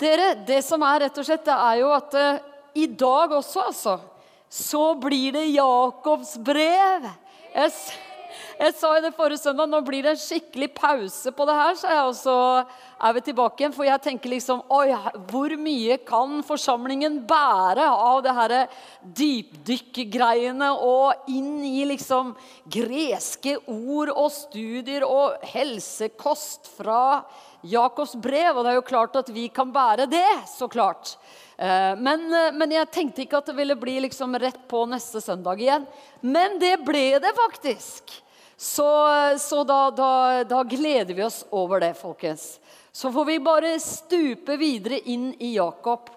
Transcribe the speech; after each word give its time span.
Dere, 0.00 0.32
det 0.48 0.62
som 0.64 0.80
er 0.86 1.02
rett 1.04 1.18
og 1.20 1.26
slett, 1.28 1.44
det 1.44 1.56
er 1.56 1.80
jo 1.82 1.90
at 1.92 2.14
uh, 2.16 2.44
i 2.72 2.86
dag 2.88 3.34
også, 3.36 3.66
altså, 3.68 3.98
så 4.48 4.84
blir 4.96 5.34
det 5.36 5.50
Jakobs 5.52 6.38
brev. 6.40 7.04
Jeg, 7.52 7.74
jeg 8.60 8.74
sa 8.78 8.94
jo 8.96 9.02
det 9.04 9.12
forrige 9.16 9.42
søndag, 9.42 9.68
nå 9.68 9.82
blir 9.84 10.06
det 10.06 10.14
en 10.14 10.22
skikkelig 10.22 10.70
pause 10.76 11.32
på 11.36 11.46
det 11.48 11.56
her, 11.58 11.76
sa 11.76 11.92
jeg, 11.92 12.06
og 12.08 12.16
så 12.16 12.36
er 13.00 13.14
vi 13.16 13.24
tilbake 13.28 13.60
igjen. 13.60 13.76
For 13.76 13.88
jeg 13.90 14.02
tenker 14.06 14.32
liksom 14.32 14.64
Oi, 14.72 14.88
hvor 15.28 15.52
mye 15.60 15.98
kan 16.08 16.40
forsamlingen 16.48 17.20
bære 17.28 17.84
av 17.90 18.22
det 18.24 18.34
her 18.40 18.56
dypdykkgreiene 19.20 20.72
og 20.80 21.30
inn 21.32 21.60
i 21.66 21.84
liksom 21.92 22.32
greske 22.72 23.58
ord 23.68 24.14
og 24.16 24.32
studier 24.32 25.04
og 25.04 25.44
helsekost 25.52 26.72
fra 26.78 27.02
Jakobs 27.62 28.14
brev? 28.16 28.56
Og 28.56 28.64
det 28.64 28.72
er 28.72 28.78
jo 28.78 28.86
klart 28.88 29.16
at 29.20 29.28
vi 29.32 29.48
kan 29.52 29.70
bære 29.72 30.06
det, 30.10 30.26
så 30.48 30.68
klart. 30.68 31.16
Eh, 31.56 31.96
Men, 31.96 32.24
eh, 32.34 32.52
men 32.52 32.70
jeg 32.72 32.90
tenkte 32.90 33.22
ikke 33.22 33.38
at 33.38 33.46
det 33.46 33.56
ville 33.56 33.76
bli 33.76 33.98
liksom 34.00 34.34
rett 34.38 34.62
på 34.68 34.86
neste 34.88 35.20
søndag 35.20 35.60
igjen. 35.60 35.86
Men 36.20 36.58
det 36.58 36.78
ble 36.84 37.18
det 37.20 37.34
faktisk. 37.36 38.22
Så, 38.56 38.86
så 39.40 39.64
da, 39.64 39.90
da, 39.90 40.44
da 40.44 40.62
gleder 40.62 41.14
vi 41.14 41.24
oss 41.24 41.44
over 41.50 41.80
det, 41.80 41.94
folkens. 41.96 42.58
Så 42.92 43.12
får 43.12 43.24
vi 43.24 43.38
bare 43.40 43.78
stupe 43.80 44.56
videre 44.60 44.98
inn 45.08 45.30
i 45.38 45.54
Jakob. 45.54 46.10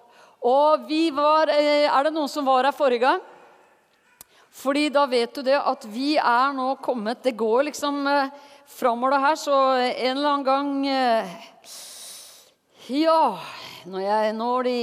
Og 0.44 0.88
vi 0.88 1.08
var 1.14 1.48
eh, 1.48 1.88
Er 1.88 2.04
det 2.04 2.12
noen 2.12 2.28
som 2.28 2.44
var 2.44 2.64
her 2.64 2.76
forrige 2.76 3.04
gang? 3.06 3.22
Fordi 4.54 4.88
da 4.92 5.06
vet 5.06 5.34
du 5.34 5.42
det 5.42 5.56
at 5.56 5.84
vi 5.90 6.14
er 6.20 6.52
nå 6.54 6.76
kommet 6.84 7.24
Det 7.24 7.32
går 7.34 7.64
liksom 7.70 8.04
framover 8.66 9.18
her, 9.18 9.36
så 9.36 9.56
en 9.78 10.16
eller 10.16 10.30
annen 10.30 10.44
gang 10.44 10.86
eh, 10.86 11.34
Ja, 12.92 13.38
når 13.88 14.04
jeg 14.04 14.32
når 14.36 14.68
de 14.68 14.78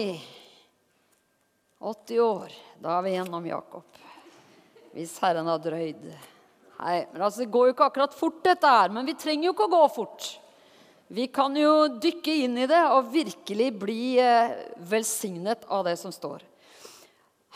80 1.82 2.20
år, 2.22 2.54
da 2.82 2.98
er 2.98 3.06
vi 3.06 3.16
gjennom 3.16 3.46
Jakob. 3.46 4.02
Hvis 4.94 5.16
Herren 5.24 5.50
har 5.50 5.62
drøyd. 5.62 6.04
Nei, 6.82 6.98
men 7.14 7.22
altså, 7.22 7.42
Det 7.42 7.52
går 7.54 7.68
jo 7.68 7.74
ikke 7.76 7.90
akkurat 7.90 8.18
fort, 8.18 8.42
dette 8.46 8.70
her, 8.70 8.94
men 8.94 9.06
vi 9.06 9.18
trenger 9.18 9.50
jo 9.50 9.54
ikke 9.56 9.70
å 9.70 9.74
gå 9.76 9.84
fort. 9.96 10.30
Vi 11.12 11.28
kan 11.28 11.56
jo 11.58 11.90
dykke 12.00 12.38
inn 12.46 12.56
i 12.62 12.70
det 12.70 12.82
og 12.88 13.10
virkelig 13.12 13.70
bli 13.82 14.04
eh, 14.24 14.54
velsignet 14.88 15.66
av 15.68 15.84
det 15.90 15.98
som 16.00 16.14
står. 16.14 16.46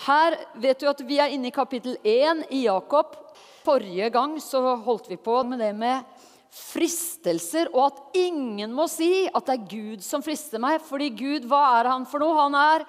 Her 0.04 0.36
vet 0.60 0.82
du 0.82 0.90
at 0.92 1.00
vi 1.08 1.22
er 1.24 1.32
inne 1.32 1.48
i 1.48 1.56
kapittel 1.56 1.96
1 2.04 2.50
i 2.52 2.66
Jakob. 2.66 3.16
Forrige 3.64 4.10
gang 4.14 4.36
så 4.44 4.60
holdt 4.84 5.08
vi 5.10 5.16
på 5.18 5.38
med 5.48 5.64
det 5.64 5.72
med 5.78 6.04
fristelser, 6.56 7.68
og 7.76 7.90
at 7.90 8.20
ingen 8.20 8.72
må 8.76 8.88
si 8.92 9.28
at 9.28 9.48
det 9.48 9.58
er 9.58 9.66
Gud 9.72 10.06
som 10.06 10.24
frister 10.24 10.62
meg. 10.62 10.80
Fordi 10.86 11.10
Gud, 11.12 11.50
hva 11.50 11.82
er 11.82 11.92
han 11.92 12.08
for 12.08 12.24
noe? 12.24 12.38
Han 12.40 12.56
er 12.56 12.86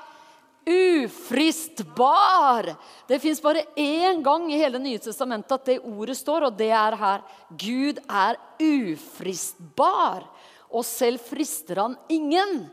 ufristbar. 0.67 2.72
Det 3.06 3.20
fins 3.22 3.42
bare 3.42 3.67
én 3.78 4.22
gang 4.22 4.48
i 4.50 4.59
hele 4.59 4.81
Nye 4.83 5.03
testamentet 5.03 5.55
at 5.55 5.69
det 5.70 5.83
ordet 5.83 6.17
står, 6.19 6.48
og 6.48 6.56
det 6.59 6.72
er 6.75 6.97
her. 6.98 7.22
Gud 7.50 8.00
er 8.06 8.39
ufristbar, 8.62 10.27
og 10.70 10.87
selv 10.87 11.22
frister 11.22 11.83
han 11.83 11.98
ingen. 12.11 12.67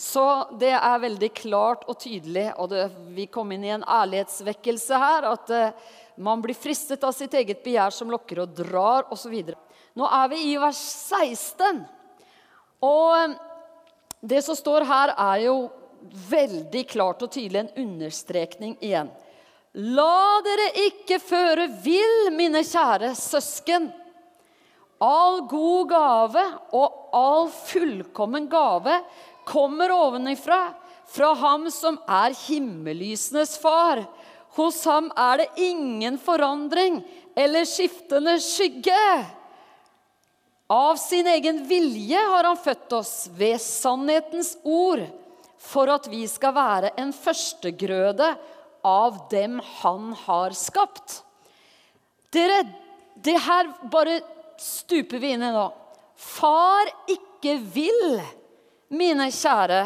Så 0.00 0.22
det 0.56 0.72
er 0.72 1.02
veldig 1.02 1.28
klart 1.36 1.82
og 1.90 1.98
tydelig, 2.00 2.46
og 2.56 2.70
det, 2.72 2.86
vi 3.12 3.26
kom 3.28 3.50
inn 3.52 3.66
i 3.66 3.74
en 3.74 3.84
ærlighetsvekkelse 3.84 4.96
her, 4.96 5.26
at 5.28 5.50
uh, 5.52 5.90
man 6.24 6.40
blir 6.40 6.56
fristet 6.56 7.04
av 7.04 7.12
sitt 7.12 7.34
eget 7.36 7.60
begjær 7.64 7.92
som 7.92 8.08
lokker 8.08 8.40
og 8.46 8.54
drar, 8.62 9.10
osv. 9.12 9.34
Nå 9.98 10.06
er 10.06 10.28
vi 10.30 10.42
i 10.52 10.56
vers 10.60 10.80
16. 11.10 11.82
Og 12.86 13.34
det 14.20 14.42
som 14.44 14.56
står 14.56 14.86
her, 14.88 15.14
er 15.16 15.46
jo 15.48 15.56
veldig 16.30 16.84
klart 16.88 17.22
og 17.24 17.32
tydelig 17.32 17.64
en 17.64 17.74
understrekning 17.84 18.76
igjen. 18.80 19.10
La 19.74 20.40
dere 20.42 20.70
ikke 20.88 21.20
føre 21.22 21.68
vill, 21.84 22.30
mine 22.34 22.62
kjære 22.66 23.12
søsken. 23.18 23.90
All 25.00 25.44
god 25.48 25.90
gave 25.92 26.46
og 26.76 27.16
all 27.16 27.46
fullkommen 27.54 28.48
gave 28.50 28.98
kommer 29.48 29.92
ovenifra, 29.94 30.74
fra 31.10 31.32
ham 31.34 31.64
som 31.74 31.96
er 32.06 32.36
himmellysenes 32.46 33.56
far. 33.58 34.04
Hos 34.58 34.82
ham 34.86 35.08
er 35.18 35.42
det 35.42 35.64
ingen 35.70 36.18
forandring 36.22 37.00
eller 37.38 37.66
skiftende 37.66 38.36
skygge. 38.42 39.00
Av 40.70 40.96
sin 40.96 41.26
egen 41.26 41.64
vilje 41.66 42.18
har 42.18 42.46
han 42.46 42.56
født 42.56 42.92
oss 42.92 43.14
ved 43.34 43.58
sannhetens 43.58 44.52
ord, 44.62 45.02
for 45.58 45.90
at 45.90 46.06
vi 46.06 46.22
skal 46.30 46.54
være 46.54 46.92
en 47.02 47.10
førstegrøde 47.10 48.28
av 48.86 49.18
dem 49.32 49.58
han 49.80 50.12
har 50.22 50.54
skapt. 50.54 51.24
Dere, 52.30 52.62
det 53.18 53.34
her 53.42 53.72
bare 53.90 54.20
stuper 54.62 55.18
vi 55.18 55.34
inn 55.34 55.42
i 55.42 55.50
nå. 55.50 55.66
Far 56.14 56.86
ikke 57.10 57.56
vil, 57.74 58.20
mine 58.94 59.26
kjære 59.34 59.82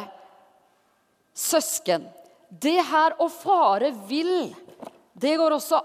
søsken. 1.32 2.04
Det 2.48 2.76
her 2.92 3.16
å 3.24 3.32
fare 3.32 3.94
vil, 4.04 4.52
det 5.16 5.36
går 5.40 5.56
også 5.56 5.80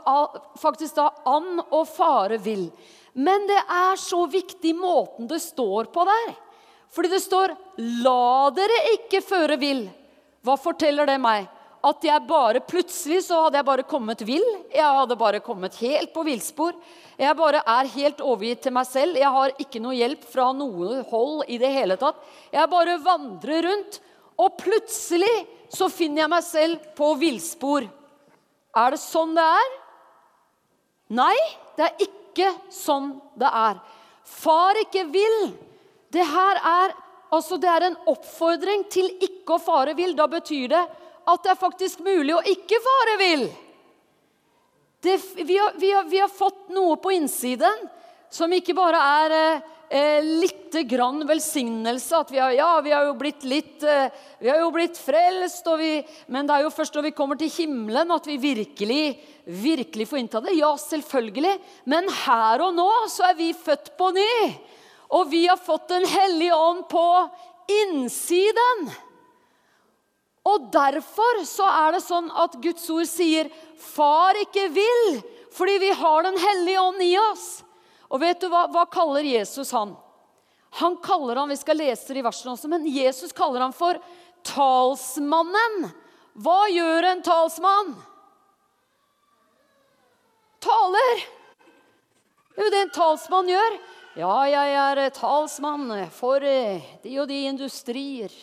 faktisk 0.59 0.99
da 0.99 1.07
an 1.29 1.63
å 1.71 1.85
fare 1.87 2.43
vill. 2.43 2.67
Men 3.19 3.47
det 3.49 3.59
er 3.59 3.99
så 3.99 4.23
viktig 4.31 4.71
måten 4.77 5.27
det 5.27 5.41
står 5.43 5.89
på 5.93 6.05
der. 6.07 6.35
Fordi 6.89 7.09
det 7.11 7.21
står 7.21 7.55
'la 7.77 8.49
dere 8.55 8.79
ikke 8.95 9.21
føre 9.21 9.57
vill'. 9.59 9.89
Hva 10.43 10.55
forteller 10.57 11.05
det 11.05 11.19
meg? 11.21 11.47
At 11.83 12.03
jeg 12.03 12.27
bare 12.27 12.59
plutselig 12.59 13.21
så 13.23 13.43
hadde 13.43 13.59
jeg 13.59 13.67
bare 13.67 13.83
kommet 13.87 14.21
vill. 14.27 14.47
Jeg 14.73 14.83
hadde 14.83 15.15
bare 15.15 15.39
kommet 15.39 15.75
helt 15.79 16.11
på 16.13 16.25
villspor. 16.27 16.73
Jeg 17.19 17.37
bare 17.39 17.61
er 17.63 17.91
helt 17.93 18.19
overgitt 18.19 18.63
til 18.63 18.75
meg 18.75 18.87
selv. 18.87 19.15
Jeg 19.15 19.31
har 19.31 19.55
ikke 19.59 19.79
noe 19.83 19.95
hjelp 19.95 20.25
fra 20.27 20.51
noe 20.51 21.03
hold 21.11 21.47
i 21.47 21.57
det 21.57 21.71
hele 21.71 21.95
tatt. 21.95 22.19
Jeg 22.51 22.71
bare 22.71 22.99
vandrer 23.03 23.63
rundt, 23.63 23.99
og 24.39 24.57
plutselig 24.59 25.47
så 25.71 25.87
finner 25.91 26.25
jeg 26.25 26.33
meg 26.35 26.43
selv 26.43 26.91
på 26.99 27.13
villspor. 27.19 27.87
Er 28.75 28.91
det 28.91 28.99
sånn 28.99 29.35
det 29.37 29.47
er? 29.63 29.75
Nei, 31.15 31.35
det 31.77 31.87
er 31.87 32.03
ikke 32.03 32.18
sånn 32.73 33.13
det 33.39 33.49
er. 33.49 33.79
Far 34.25 34.77
ikke 34.81 35.05
vil. 35.09 35.37
Det 36.13 36.25
her 36.25 36.59
er, 36.61 36.93
altså 37.33 37.57
det 37.61 37.69
er 37.69 37.87
en 37.89 37.97
oppfordring 38.09 38.85
til 38.91 39.09
ikke 39.25 39.57
å 39.57 39.63
fare 39.63 39.95
vill. 39.97 40.15
Da 40.17 40.27
betyr 40.29 40.67
det 40.71 40.83
at 41.29 41.43
det 41.43 41.53
er 41.53 41.59
faktisk 41.59 42.03
mulig 42.05 42.35
å 42.35 42.45
ikke 42.45 42.79
fare 42.83 43.17
vill. 43.21 43.49
Vi, 45.01 45.15
vi, 45.79 45.91
vi 46.11 46.19
har 46.19 46.31
fått 46.31 46.69
noe 46.75 46.97
på 46.99 47.13
innsiden 47.15 47.87
som 48.29 48.51
ikke 48.53 48.75
bare 48.77 48.99
er 48.99 49.35
eh, 49.89 50.23
lite 50.23 50.83
grann 50.83 51.27
velsignelse. 51.27 52.17
At 52.17 52.31
vi 52.31 52.39
har, 52.39 52.51
ja, 52.51 52.81
vi 52.81 52.91
har 52.91 53.07
jo 53.09 53.15
blitt 53.19 53.43
litt 53.43 53.83
eh, 53.83 54.07
Vi 54.39 54.49
har 54.49 54.61
jo 54.61 54.71
blitt 54.71 54.97
frelst, 54.97 55.67
vi, 55.79 55.99
men 56.27 56.47
det 56.47 56.55
er 56.55 56.63
jo 56.63 56.71
først 56.73 56.95
når 56.95 57.09
vi 57.09 57.15
kommer 57.17 57.39
til 57.39 57.51
himmelen 57.51 58.13
at 58.15 58.27
vi 58.29 58.37
virkelig, 58.39 59.03
virkelig 59.45 60.07
får 60.07 60.21
innta 60.21 60.41
det. 60.45 60.55
Ja, 60.59 60.71
selvfølgelig. 60.79 61.57
Men 61.89 62.07
her 62.23 62.63
og 62.69 62.73
nå 62.77 62.89
så 63.11 63.29
er 63.31 63.37
vi 63.39 63.51
født 63.57 63.93
på 63.99 64.13
ny. 64.15 64.33
Og 65.17 65.29
vi 65.31 65.47
har 65.49 65.57
fått 65.57 65.89
Den 65.89 66.05
hellige 66.07 66.55
ånd 66.55 66.85
på 66.89 67.05
innsiden. 67.69 68.89
Og 70.49 70.69
derfor 70.73 71.43
så 71.45 71.67
er 71.67 71.97
det 71.97 72.05
sånn 72.05 72.29
at 72.31 72.55
Guds 72.63 72.85
ord 72.89 73.07
sier 73.09 73.49
'far 73.77 74.37
ikke 74.39 74.69
vil', 74.73 75.21
fordi 75.51 75.77
vi 75.77 75.91
har 75.91 76.23
Den 76.23 76.37
hellige 76.37 76.81
ånd 76.81 77.01
i 77.01 77.17
oss. 77.17 77.63
Og 78.09 78.21
vet 78.21 78.41
du 78.41 78.49
hva, 78.49 78.65
hva 78.73 78.85
kaller 78.89 79.25
Jesus 79.25 79.71
han? 79.75 79.93
Han 80.81 80.97
kaller 81.03 81.39
han, 81.39 81.49
Vi 81.49 81.57
skal 81.57 81.77
lese 81.77 82.13
det 82.13 82.21
i 82.21 82.25
versene 82.25 82.53
også, 82.53 82.69
men 82.69 82.87
Jesus 82.89 83.33
kaller 83.35 83.63
han 83.65 83.75
for 83.75 83.99
talsmannen. 84.45 85.89
Hva 86.39 86.59
gjør 86.71 87.09
en 87.09 87.23
talsmann? 87.25 87.95
Taler. 90.63 91.25
Det 92.53 92.61
er 92.61 92.67
jo 92.67 92.73
det 92.73 92.83
en 92.85 92.93
talsmann 92.95 93.49
gjør. 93.49 93.79
Ja, 94.19 94.35
jeg 94.49 94.75
er 94.75 95.01
talsmann 95.15 95.91
for 96.11 96.43
eh, 96.43 96.85
de 97.03 97.19
og 97.21 97.29
de 97.29 97.43
industrier. 97.47 98.33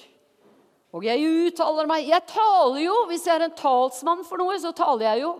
Og 0.97 1.05
jeg 1.05 1.21
uttaler 1.21 1.89
meg 1.91 2.07
Jeg 2.09 2.25
taler 2.31 2.81
jo. 2.87 2.95
Hvis 3.11 3.27
jeg 3.29 3.37
er 3.37 3.49
en 3.49 3.59
talsmann 3.59 4.25
for 4.25 4.41
noe, 4.41 4.57
så 4.62 4.73
taler 4.77 5.11
jeg 5.11 5.27
jo. 5.27 5.35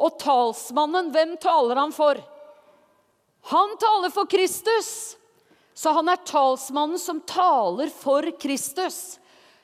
Og 0.00 0.18
talsmannen, 0.20 1.10
hvem 1.14 1.34
taler 1.42 1.80
han 1.80 1.94
for? 1.94 2.20
Han 3.48 3.76
taler 3.80 4.12
for 4.12 4.28
Kristus. 4.30 5.16
Så 5.74 5.92
han 5.96 6.10
er 6.12 6.20
talsmannen 6.28 7.00
som 7.00 7.22
taler 7.24 7.88
for 7.94 8.26
Kristus. 8.40 9.16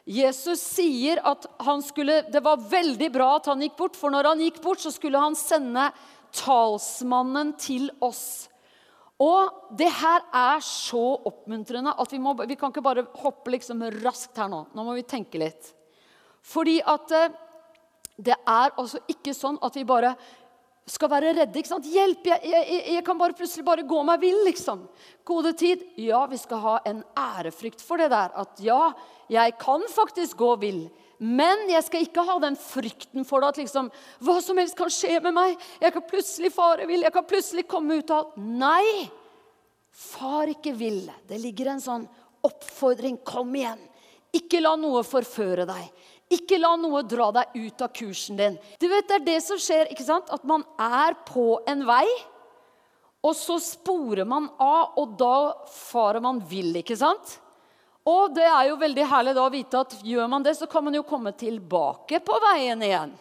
Jesus 0.06 0.62
sier 0.62 1.19
at 1.26 1.44
skulle, 1.84 2.23
det 2.31 2.40
var 2.40 2.62
veldig 2.62 3.08
bra 3.12 3.32
at 3.37 3.49
han 3.50 3.64
gikk 3.64 3.75
bort, 3.76 3.96
for 3.99 4.14
når 4.14 4.31
han 4.31 4.44
gikk 4.44 4.61
bort, 4.62 4.81
så 4.81 4.93
skulle 4.94 5.20
han 5.20 5.34
sende 5.37 5.90
talsmannen 6.37 7.52
til 7.58 7.90
oss. 8.00 8.46
Og 9.23 9.73
det 9.76 9.88
her 9.99 10.23
er 10.31 10.61
så 10.64 11.05
oppmuntrende 11.26 11.94
at 11.96 12.12
vi, 12.12 12.20
må, 12.20 12.37
vi 12.46 12.56
kan 12.56 12.73
ikke 12.73 12.84
bare 12.84 13.06
hoppe 13.23 13.55
liksom 13.55 13.82
raskt 14.05 14.38
her 14.38 14.50
nå. 14.52 14.67
Nå 14.76 14.84
må 14.87 14.96
vi 14.96 15.06
tenke 15.08 15.40
litt. 15.40 15.73
Fordi 16.46 16.78
at 16.84 17.14
eh, 17.17 17.32
det 18.17 18.37
er 18.37 18.75
altså 18.76 19.00
ikke 19.11 19.34
sånn 19.37 19.58
at 19.64 19.76
vi 19.76 19.84
bare 19.88 20.14
skal 20.87 21.11
være 21.11 21.33
redde. 21.35 21.59
ikke 21.59 21.73
sant? 21.73 21.88
Hjelp! 21.91 22.29
Jeg, 22.31 22.43
jeg, 22.47 22.83
jeg, 22.94 23.05
kan 23.06 23.19
bare 23.19 23.35
plutselig 23.35 23.65
bare 23.67 23.87
gå 23.87 24.03
meg 24.06 24.21
vill, 24.23 24.38
liksom. 24.47 24.85
Gode 25.27 25.53
tid. 25.59 25.83
Ja, 25.99 26.23
vi 26.31 26.38
skal 26.38 26.62
ha 26.62 26.77
en 26.87 27.03
ærefrykt 27.19 27.83
for 27.83 27.99
det 27.99 28.12
der. 28.12 28.31
At 28.38 28.62
ja, 28.62 28.93
jeg 29.33 29.56
kan 29.59 29.83
faktisk 29.91 30.38
gå 30.38 30.53
vill. 30.62 30.85
Men 31.19 31.65
jeg 31.73 31.83
skal 31.87 32.05
ikke 32.05 32.27
ha 32.29 32.37
den 32.44 32.59
frykten 32.61 33.25
for 33.27 33.43
det 33.43 33.55
at 33.55 33.61
liksom, 33.62 33.88
hva 34.23 34.37
som 34.44 34.59
helst 34.61 34.77
kan 34.79 34.93
skje 34.93 35.19
med 35.25 35.35
meg. 35.35 35.69
Jeg 35.83 35.94
kan 35.97 36.06
plutselig 36.06 36.53
fare 36.55 36.87
vill. 36.87 37.03
Jeg 37.06 37.15
kan 37.15 37.27
plutselig 37.27 37.67
komme 37.71 37.99
ut 37.99 38.12
av 38.15 38.37
Nei! 38.38 39.09
Far 39.97 40.50
ikke 40.53 40.75
vill. 40.77 41.06
Det 41.27 41.41
ligger 41.41 41.73
en 41.73 41.83
sånn 41.83 42.06
oppfordring. 42.47 43.19
Kom 43.27 43.55
igjen. 43.56 43.81
Ikke 44.37 44.61
la 44.61 44.75
noe 44.77 45.00
forføre 45.06 45.65
deg. 45.67 45.87
Ikke 46.32 46.58
la 46.58 46.73
noe 46.81 47.05
dra 47.06 47.28
deg 47.34 47.55
ut 47.55 47.82
av 47.84 47.93
kursen 47.94 48.38
din. 48.38 48.58
Du 48.81 48.88
vet, 48.88 49.06
Det 49.08 49.14
er 49.14 49.25
det 49.25 49.40
som 49.43 49.58
skjer. 49.58 49.90
ikke 49.90 50.05
sant? 50.05 50.31
At 50.31 50.44
man 50.44 50.64
er 50.78 51.14
på 51.26 51.61
en 51.67 51.87
vei, 51.87 52.06
og 53.23 53.34
så 53.34 53.58
sporer 53.62 54.25
man 54.25 54.50
av, 54.58 54.99
og 54.99 55.17
da 55.19 55.55
farer 55.67 56.20
man 56.20 56.40
vill. 56.40 56.75
ikke 56.76 56.96
sant? 56.96 57.40
Og 58.06 58.34
det 58.34 58.46
er 58.46 58.69
jo 58.69 58.78
veldig 58.78 59.06
herlig 59.11 59.34
da 59.34 59.46
å 59.46 59.50
vite 59.50 59.78
at 59.82 59.96
gjør 60.06 60.28
man 60.31 60.43
det, 60.43 60.55
så 60.55 60.67
kan 60.70 60.84
man 60.84 60.94
jo 60.94 61.02
komme 61.02 61.32
tilbake 61.32 62.20
på 62.23 62.38
veien 62.43 62.82
igjen. 62.82 63.17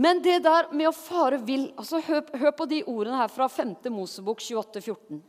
Men 0.00 0.20
det 0.22 0.42
der 0.44 0.68
med 0.72 0.90
å 0.90 0.96
fare 0.96 1.40
vill 1.42 1.70
altså 1.76 2.02
hør, 2.04 2.22
hør, 2.36 2.52
på 2.56 2.66
de 2.68 2.82
ordene 2.84 3.18
her 3.20 3.32
fra 3.32 3.48
5. 3.48 3.74
Mosebok 3.92 4.40
28, 4.40 4.80
14. 4.80 5.22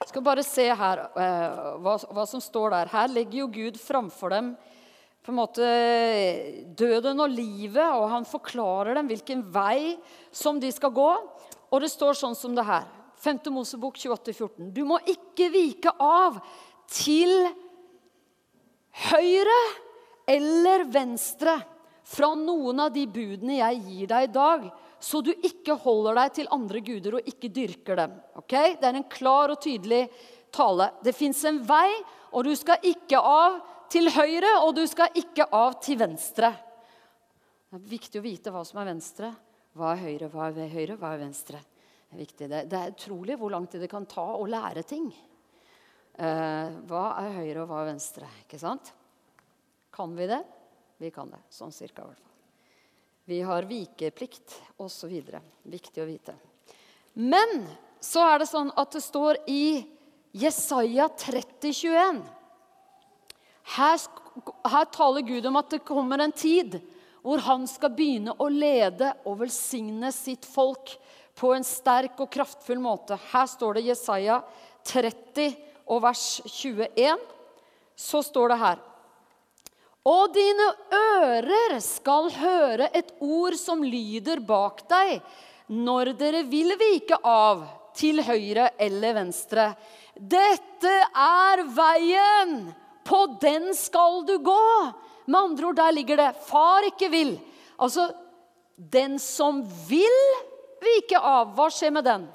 Jeg 0.00 0.08
skal 0.08 0.24
bare 0.24 0.44
se 0.44 0.66
her 0.72 1.04
eh, 1.20 1.60
hva, 1.84 1.94
hva, 2.10 2.24
som 2.26 2.40
står 2.40 2.72
der. 2.74 2.90
Her 2.92 3.12
legger 3.12 3.42
jo 3.42 3.50
Gud 3.52 3.78
framfor 3.80 4.32
dem 4.32 4.54
på 5.30 5.34
en 5.34 5.38
måte 5.38 5.66
døden 6.74 7.22
og 7.22 7.30
livet, 7.30 7.86
og 7.86 8.08
han 8.10 8.24
forklarer 8.26 8.96
dem 8.98 9.06
hvilken 9.06 9.44
vei 9.54 9.94
som 10.34 10.58
de 10.58 10.72
skal 10.74 10.90
gå. 10.90 11.10
Og 11.70 11.84
det 11.84 11.90
står 11.92 12.18
sånn 12.18 12.34
som 12.34 12.56
det 12.56 12.64
her. 12.66 12.88
5. 13.22 13.38
Mosebok 13.54 13.94
28, 14.00 14.34
14. 14.34 14.72
Du 14.74 14.82
må 14.88 14.98
ikke 15.06 15.46
vike 15.54 15.92
av 16.02 16.40
til 16.90 17.30
høyre 19.12 19.60
eller 20.26 20.88
venstre 20.90 21.60
fra 22.10 22.32
noen 22.34 22.88
av 22.88 22.90
de 22.90 23.06
budene 23.06 23.60
jeg 23.60 23.82
gir 23.86 24.10
deg 24.10 24.26
i 24.26 24.34
dag, 24.34 24.66
så 24.98 25.22
du 25.22 25.30
ikke 25.30 25.78
holder 25.78 26.24
deg 26.24 26.38
til 26.40 26.54
andre 26.58 26.82
guder 26.82 27.20
og 27.20 27.28
ikke 27.30 27.54
dyrker 27.54 28.02
dem. 28.02 28.18
Okay? 28.42 28.74
Det 28.80 28.90
er 28.90 28.98
en 28.98 29.10
klar 29.12 29.54
og 29.54 29.62
tydelig 29.62 30.08
tale. 30.50 30.90
Det 31.06 31.14
fins 31.14 31.44
en 31.46 31.62
vei, 31.62 31.92
og 32.34 32.50
du 32.50 32.56
skal 32.58 32.82
ikke 32.82 33.20
av 33.22 33.60
til 33.90 34.10
høyre, 34.14 34.60
og 34.64 34.74
du 34.78 34.84
skal 34.88 35.14
ikke 35.18 35.48
av 35.56 35.78
til 35.82 35.98
venstre. 36.00 36.52
Det 37.70 37.78
er 37.78 37.90
viktig 37.90 38.20
å 38.20 38.24
vite 38.24 38.52
hva 38.54 38.62
som 38.66 38.80
er 38.82 38.90
venstre. 38.92 39.32
Hva 39.78 39.92
er 39.94 40.04
høyre, 40.04 40.30
hva 40.30 40.48
er 40.50 40.72
høyre, 40.72 40.96
hva 40.98 41.12
er 41.14 41.24
venstre? 41.24 41.60
Det 42.10 42.16
er, 42.16 42.22
viktig. 42.24 42.48
det 42.50 42.78
er 42.78 42.94
utrolig 42.94 43.36
hvor 43.38 43.52
lang 43.54 43.68
tid 43.70 43.84
det 43.84 43.90
kan 43.90 44.08
ta 44.10 44.24
å 44.34 44.46
lære 44.50 44.82
ting. 44.86 45.10
Eh, 46.18 46.72
hva 46.90 47.04
er 47.22 47.36
høyre, 47.36 47.62
og 47.62 47.70
hva 47.70 47.84
er 47.84 47.92
venstre? 47.92 48.30
Ikke 48.42 48.58
sant? 48.58 48.90
Kan 49.94 50.16
vi 50.18 50.26
det? 50.30 50.40
Vi 51.00 51.12
kan 51.14 51.30
det. 51.30 51.38
Sånn 51.54 51.74
cirka, 51.74 52.02
i 52.02 52.10
hvert 52.10 52.18
fall. 52.18 52.26
Vi 53.30 53.38
har 53.46 53.68
vikeplikt 53.70 54.56
osv. 54.82 55.14
Viktig 55.70 56.02
å 56.02 56.08
vite. 56.08 56.34
Men 57.14 57.62
så 58.02 58.24
er 58.26 58.42
det 58.42 58.50
sånn 58.50 58.72
at 58.80 58.96
det 58.96 59.04
står 59.04 59.38
i 59.50 59.64
Jesaja 60.34 61.06
30, 61.14 61.72
21 61.74 62.20
her, 63.76 64.02
her 64.72 64.88
taler 64.94 65.26
Gud 65.26 65.46
om 65.46 65.58
at 65.60 65.70
det 65.74 65.84
kommer 65.86 66.22
en 66.22 66.34
tid 66.34 66.80
hvor 67.20 67.42
han 67.44 67.66
skal 67.68 67.92
begynne 67.92 68.34
å 68.40 68.48
lede 68.48 69.12
og 69.28 69.42
velsigne 69.42 70.08
sitt 70.14 70.46
folk 70.48 70.94
på 71.36 71.52
en 71.54 71.64
sterk 71.64 72.20
og 72.20 72.30
kraftfull 72.32 72.80
måte. 72.80 73.18
Her 73.30 73.48
står 73.48 73.76
det 73.76 73.88
Jesaja 73.90 74.40
30, 74.88 75.52
og 75.90 76.04
vers 76.04 76.24
21, 76.46 77.18
så 77.98 78.22
står 78.24 78.52
det 78.52 78.58
her 78.60 78.82
Og 80.08 80.32
dine 80.32 80.68
ører 80.96 81.76
skal 81.84 82.30
høre 82.32 82.88
et 82.96 83.12
ord 83.20 83.56
som 83.60 83.82
lyder 83.84 84.40
bak 84.40 84.84
deg, 84.88 85.18
når 85.70 86.14
dere 86.18 86.44
vil 86.48 86.72
vike 86.80 87.18
av 87.26 87.66
til 87.96 88.22
høyre 88.24 88.70
eller 88.80 89.18
venstre. 89.18 89.66
Dette 90.14 90.94
er 91.10 91.64
veien, 91.74 92.70
på 93.10 93.24
den 93.42 93.72
skal 93.74 94.22
du 94.26 94.36
gå. 94.38 94.64
Med 95.26 95.40
andre 95.40 95.70
ord, 95.70 95.76
der 95.76 95.92
ligger 95.92 96.16
det 96.16 96.34
'far 96.46 96.86
ikke 96.86 97.10
vil'. 97.10 97.38
Altså, 97.78 98.10
den 98.76 99.18
som 99.18 99.62
vil 99.88 100.18
vike 100.80 101.18
av, 101.18 101.54
hva 101.56 101.68
skjer 101.70 101.92
med 101.92 102.04
den? 102.04 102.28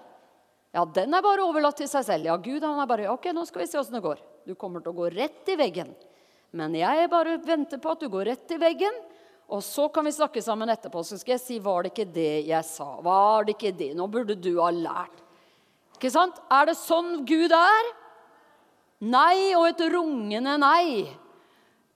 Ja, 0.76 0.84
den 0.86 1.14
er 1.14 1.24
bare 1.24 1.44
overlatt 1.46 1.78
til 1.80 1.88
seg 1.88 2.04
selv. 2.06 2.26
Ja, 2.28 2.36
Gud 2.38 2.64
han 2.64 2.80
er 2.80 2.90
bare 2.90 3.12
Ok, 3.12 3.32
nå 3.32 3.46
skal 3.48 3.64
vi 3.64 3.68
se 3.68 3.80
åssen 3.80 3.96
det 3.96 4.04
går. 4.04 4.20
Du 4.46 4.56
kommer 4.56 4.84
til 4.84 4.92
å 4.92 4.98
gå 4.98 5.10
rett 5.14 5.48
i 5.48 5.56
veggen. 5.56 5.96
Men 6.52 6.76
jeg 6.76 7.10
bare 7.10 7.38
venter 7.44 7.80
på 7.82 7.92
at 7.92 8.00
du 8.00 8.10
går 8.12 8.26
rett 8.26 8.52
i 8.52 8.60
veggen, 8.60 8.94
og 9.48 9.62
så 9.64 9.88
kan 9.94 10.06
vi 10.06 10.12
snakke 10.12 10.42
sammen 10.42 10.70
etterpå. 10.70 11.04
Så 11.04 11.20
skal 11.20 11.36
jeg 11.36 11.44
si 11.44 11.60
var 11.60 11.84
det 11.84 11.94
ikke 11.94 12.14
det 12.14 12.48
jeg 12.48 12.66
sa? 12.68 13.00
Var 13.02 13.46
det 13.46 13.56
ikke 13.56 13.78
det? 13.78 13.92
Nå 13.96 14.08
burde 14.12 14.36
du 14.36 14.56
ha 14.60 14.72
lært. 14.74 15.22
Ikke 15.96 16.12
sant? 16.12 16.40
Er 16.52 16.66
det 16.70 16.78
sånn 16.80 17.24
Gud 17.28 17.54
er? 17.56 17.92
Nei 19.04 19.52
og 19.58 19.68
et 19.70 19.82
rungende 19.92 20.56
nei. 20.62 21.06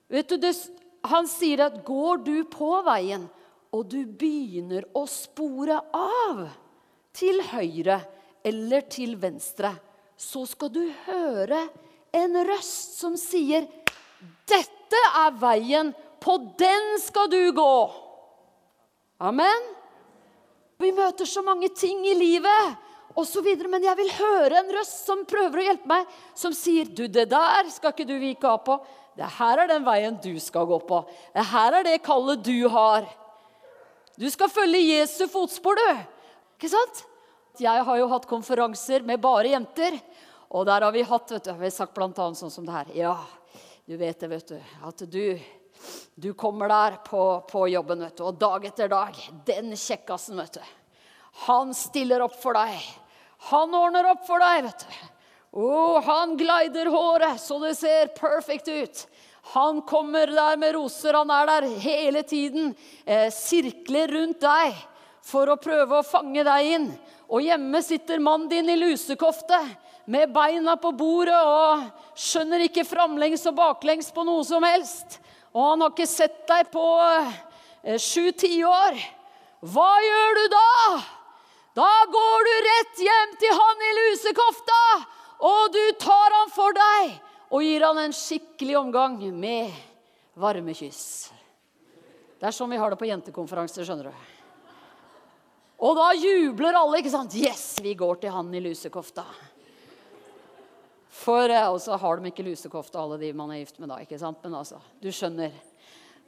Vet 0.10 0.30
du, 0.30 0.38
det, 0.42 0.54
Han 1.08 1.28
sier 1.32 1.64
at 1.70 1.84
går 1.86 2.24
du 2.26 2.44
på 2.52 2.82
veien, 2.84 3.30
og 3.72 3.86
du 3.88 4.04
begynner 4.04 4.84
å 4.98 5.06
spore 5.08 5.78
av 5.96 6.42
til 7.16 7.40
høyre 7.52 8.02
eller 8.44 8.84
til 8.92 9.16
venstre, 9.20 9.72
så 10.20 10.44
skal 10.50 10.72
du 10.74 10.82
høre 11.06 11.62
en 12.16 12.36
røst 12.48 12.98
som 13.00 13.16
sier, 13.20 13.68
'Dette 14.50 15.02
er 15.22 15.32
veien, 15.40 15.94
på 16.20 16.36
den 16.60 16.98
skal 17.00 17.30
du 17.30 17.52
gå.' 17.54 17.92
Amen. 19.20 19.68
Vi 20.80 20.92
møter 20.96 21.28
så 21.28 21.44
mange 21.44 21.70
ting 21.76 22.06
i 22.08 22.16
livet, 22.16 22.78
videre, 23.44 23.70
men 23.72 23.84
jeg 23.84 23.98
vil 24.00 24.12
høre 24.18 24.60
en 24.60 24.72
røst 24.74 25.06
som 25.08 25.26
prøver 25.28 25.62
å 25.62 25.68
hjelpe 25.70 25.90
meg, 25.90 26.06
som 26.36 26.54
sier, 26.54 26.86
'Du, 26.86 27.08
det 27.08 27.30
der 27.30 27.70
skal 27.70 27.92
ikke 27.92 28.08
du 28.08 28.18
vike 28.20 28.48
av 28.48 28.64
på.' 28.64 28.80
Det 29.20 29.28
her 29.36 29.60
er 29.60 29.68
den 29.68 29.84
veien 29.84 30.16
du 30.24 30.40
skal 30.40 30.66
gå 30.66 30.80
på. 30.80 31.02
Det 31.34 31.44
her 31.44 31.74
er 31.74 31.84
det 31.84 32.04
kallet 32.06 32.40
du 32.44 32.70
har. 32.72 33.04
Du 34.16 34.30
skal 34.32 34.48
følge 34.48 34.80
Jesu 34.80 35.28
fotspor, 35.28 35.76
du. 35.76 36.00
Ikke 36.56 36.72
sant? 36.72 37.04
Jeg 37.60 37.84
har 37.84 37.98
jo 38.00 38.08
hatt 38.08 38.28
konferanser 38.30 39.04
med 39.04 39.20
bare 39.20 39.52
jenter. 39.52 40.00
Og 40.50 40.66
der 40.66 40.82
har 40.82 40.92
vi 40.96 41.04
hatt 41.04 41.32
vet 41.32 41.46
du, 41.46 41.52
vi 41.54 41.68
har 41.68 41.76
sagt 41.76 42.00
annet 42.00 42.40
sånn 42.40 42.54
som 42.54 42.66
det 42.66 42.74
her. 42.74 42.94
Ja, 42.96 43.16
du 43.86 43.98
vet 44.00 44.20
det, 44.20 44.30
vet 44.32 44.48
du. 44.48 44.58
At 44.88 45.04
du, 45.12 45.40
du 46.16 46.32
kommer 46.34 46.72
der 46.72 46.98
på, 47.06 47.24
på, 47.50 47.68
jobben, 47.68 48.04
vet 48.08 48.18
du. 48.18 48.24
Og 48.30 48.40
dag 48.40 48.66
etter 48.72 48.90
dag. 48.92 49.20
Den 49.46 49.76
kjekkasen, 49.76 50.40
vet 50.40 50.60
du. 50.60 50.64
Han 51.46 51.76
stiller 51.78 52.24
opp 52.26 52.40
for 52.42 52.58
deg. 52.58 52.76
Han 53.48 53.74
ordner 53.74 54.10
opp 54.12 54.26
for 54.28 54.44
deg, 54.44 54.68
vet 54.68 54.84
du. 54.84 55.00
Oh, 55.60 55.98
han 56.06 56.36
glider 56.38 56.92
håret 56.94 57.40
så 57.42 57.58
det 57.64 57.74
ser 57.80 58.12
perfekt 58.14 58.68
ut. 58.68 59.08
Han 59.56 59.82
kommer 59.82 60.28
der 60.28 60.58
med 60.62 60.76
roser. 60.76 61.14
Han 61.18 61.32
er 61.34 61.48
der 61.50 61.68
hele 61.82 62.22
tiden. 62.24 62.76
Eh, 63.06 63.32
sirkler 63.34 64.12
rundt 64.14 64.44
deg 64.44 64.76
for 65.26 65.50
å 65.50 65.58
prøve 65.58 66.00
å 66.00 66.06
fange 66.06 66.44
deg 66.46 66.74
inn. 66.76 66.90
Og 67.30 67.46
hjemme 67.46 67.82
sitter 67.86 68.22
mannen 68.22 68.50
din 68.50 68.70
i 68.70 68.78
lusekofte 68.78 69.58
med 70.10 70.32
beina 70.34 70.76
på 70.82 70.92
bordet 70.98 71.38
og 71.38 71.88
skjønner 72.18 72.66
ikke 72.66 72.86
framlengs 72.86 73.46
og 73.50 73.58
baklengs 73.58 74.10
på 74.14 74.26
noe 74.26 74.46
som 74.46 74.66
helst. 74.66 75.18
Og 75.54 75.64
han 75.72 75.86
har 75.86 75.94
ikke 75.94 76.10
sett 76.10 76.44
deg 76.50 76.70
på 76.74 76.86
eh, 77.06 77.98
sju 77.98 78.30
tiår. 78.38 79.00
Hva 79.66 79.92
gjør 80.06 80.38
du 80.38 80.46
da? 80.54 80.70
Da 81.80 82.06
går 82.12 82.48
du 82.48 82.54
rett 82.66 83.02
hjem 83.06 83.36
til 83.40 83.56
han 83.56 83.84
i 83.88 83.90
lusekofta, 83.96 84.80
og 85.48 85.70
du 85.72 85.84
tar 86.02 86.34
han 86.36 86.50
for 86.52 86.76
deg 86.76 87.14
og 87.50 87.64
gir 87.64 87.86
han 87.88 88.02
en 88.02 88.16
skikkelig 88.16 88.76
omgang 88.82 89.16
med 89.32 89.72
varme 90.40 90.76
kyss. 90.76 91.30
Det 92.40 92.50
er 92.50 92.56
sånn 92.56 92.72
vi 92.74 92.80
har 92.82 92.92
det 92.92 93.00
på 93.00 93.08
jentekonferanser, 93.08 93.88
skjønner 93.88 94.12
du. 94.12 94.28
Og 95.80 95.96
da 95.96 96.10
jubler 96.20 96.76
alle. 96.76 97.00
ikke 97.00 97.14
sant? 97.14 97.36
Yes, 97.40 97.80
vi 97.80 97.96
går 97.96 98.20
til 98.20 98.36
han 98.36 98.52
i 98.52 98.62
lusekofta. 98.64 99.24
For, 101.10 101.50
eh, 101.50 101.68
Og 101.72 101.80
så 101.82 101.96
har 101.96 102.18
de 102.18 102.32
ikke 102.32 102.44
lusekofte, 102.44 103.00
alle 103.00 103.18
de 103.18 103.32
man 103.34 103.52
er 103.52 103.64
gift 103.64 103.80
med 103.80 103.90
da. 103.90 104.00
ikke 104.04 104.20
sant? 104.20 104.44
Men 104.44 104.60
altså, 104.60 104.80
du 105.02 105.08
skjønner. 105.12 105.52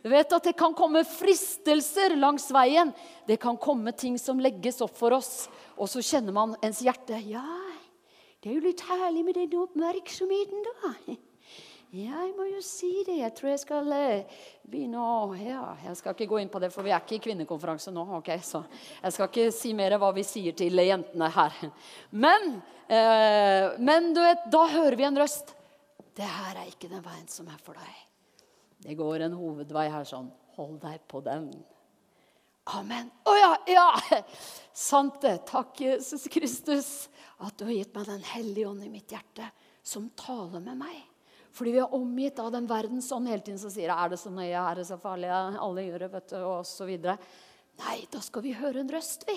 Du 0.01 0.10
vet 0.10 0.34
at 0.34 0.48
det 0.50 0.55
kan 0.58 0.74
komme 0.74 1.03
fristelser 1.05 2.15
langs 2.17 2.48
veien. 2.53 2.93
Det 3.27 3.38
kan 3.41 3.58
komme 3.62 3.93
ting 3.93 4.17
som 4.17 4.41
legges 4.41 4.81
opp 4.81 4.96
for 4.98 5.13
oss. 5.13 5.46
Og 5.77 5.89
så 5.91 6.01
kjenner 6.05 6.34
man 6.34 6.55
ens 6.65 6.81
hjerte. 6.81 7.20
Ja, 7.29 7.46
det 8.41 8.50
er 8.50 8.58
jo 8.58 8.65
litt 8.65 8.81
herlig 8.89 9.25
med 9.27 9.38
den 9.38 9.60
oppmerksomheten, 9.62 10.65
da. 10.65 10.96
Ja, 11.91 12.22
jeg 12.24 12.31
må 12.38 12.46
jo 12.48 12.62
si 12.63 12.89
det. 13.03 13.17
Jeg 13.20 13.34
tror 13.36 13.50
jeg 13.51 13.60
skal 13.65 13.89
eh, 13.91 14.36
begynne 14.63 15.01
å 15.03 15.34
Ja, 15.36 15.74
jeg 15.84 15.98
skal 16.00 16.15
ikke 16.15 16.29
gå 16.31 16.38
inn 16.39 16.51
på 16.51 16.62
det, 16.63 16.70
for 16.72 16.88
vi 16.88 16.93
er 16.96 17.03
ikke 17.03 17.17
i 17.17 17.24
kvinnekonferanse 17.25 17.91
nå. 17.91 18.05
ok, 18.22 18.31
Så 18.39 18.63
jeg 19.01 19.15
skal 19.17 19.27
ikke 19.27 19.50
si 19.51 19.74
mer 19.75 19.98
hva 20.00 20.13
vi 20.15 20.24
sier 20.24 20.55
til 20.55 20.79
jentene 20.81 21.27
her. 21.36 21.58
Men, 22.15 22.62
eh, 22.88 23.75
men 23.84 24.13
du 24.15 24.22
vet, 24.24 24.48
da 24.55 24.63
hører 24.72 24.96
vi 24.96 25.10
en 25.10 25.20
røst. 25.20 25.51
Det 26.15 26.31
her 26.39 26.63
er 26.63 26.72
ikke 26.72 26.89
den 26.89 27.03
veien 27.03 27.27
som 27.27 27.51
er 27.51 27.60
for 27.60 27.75
deg. 27.75 28.11
Det 28.81 28.95
går 28.97 29.27
en 29.27 29.38
hovedvei 29.38 29.88
her 29.93 30.07
sånn. 30.07 30.31
Hold 30.57 30.79
deg 30.83 31.03
på 31.09 31.21
den. 31.25 31.51
Amen. 32.71 33.09
Å 33.25 33.31
oh, 33.31 33.38
ja, 33.38 33.51
ja! 33.69 34.21
Sant 34.73 35.21
det. 35.23 35.38
Takk, 35.50 35.79
Jesus 35.81 36.27
Kristus, 36.31 36.91
at 37.41 37.57
du 37.57 37.65
har 37.67 37.75
gitt 37.75 37.95
meg 37.95 38.09
Den 38.09 38.25
hellige 38.33 38.69
ånd 38.69 38.85
i 38.85 38.91
mitt 38.91 39.13
hjerte, 39.13 39.47
som 39.81 40.09
taler 40.17 40.61
med 40.61 40.81
meg. 40.81 41.00
Fordi 41.51 41.73
vi 41.75 41.81
er 41.83 41.95
omgitt 41.95 42.39
av 42.39 42.51
den 42.53 42.67
verdens 42.69 43.09
ånd 43.11 43.27
hele 43.27 43.43
tiden 43.43 43.59
som 43.59 43.73
sier 43.73 43.91
er 43.91 44.11
det 44.13 44.21
så 44.21 44.31
nøye, 44.31 44.55
er 44.55 44.77
det 44.79 44.85
så 44.88 44.97
farlig, 45.01 45.31
alle 45.31 45.88
gjør 45.88 46.05
det, 46.05 46.11
vet 46.13 46.29
du, 46.31 46.38
og 46.47 46.61
så 46.67 46.88
videre. 46.88 47.17
Nei, 47.81 47.97
da 48.13 48.21
skal 48.23 48.45
vi 48.45 48.53
høre 48.55 48.83
en 48.83 48.93
røst, 48.93 49.25
vi. 49.27 49.35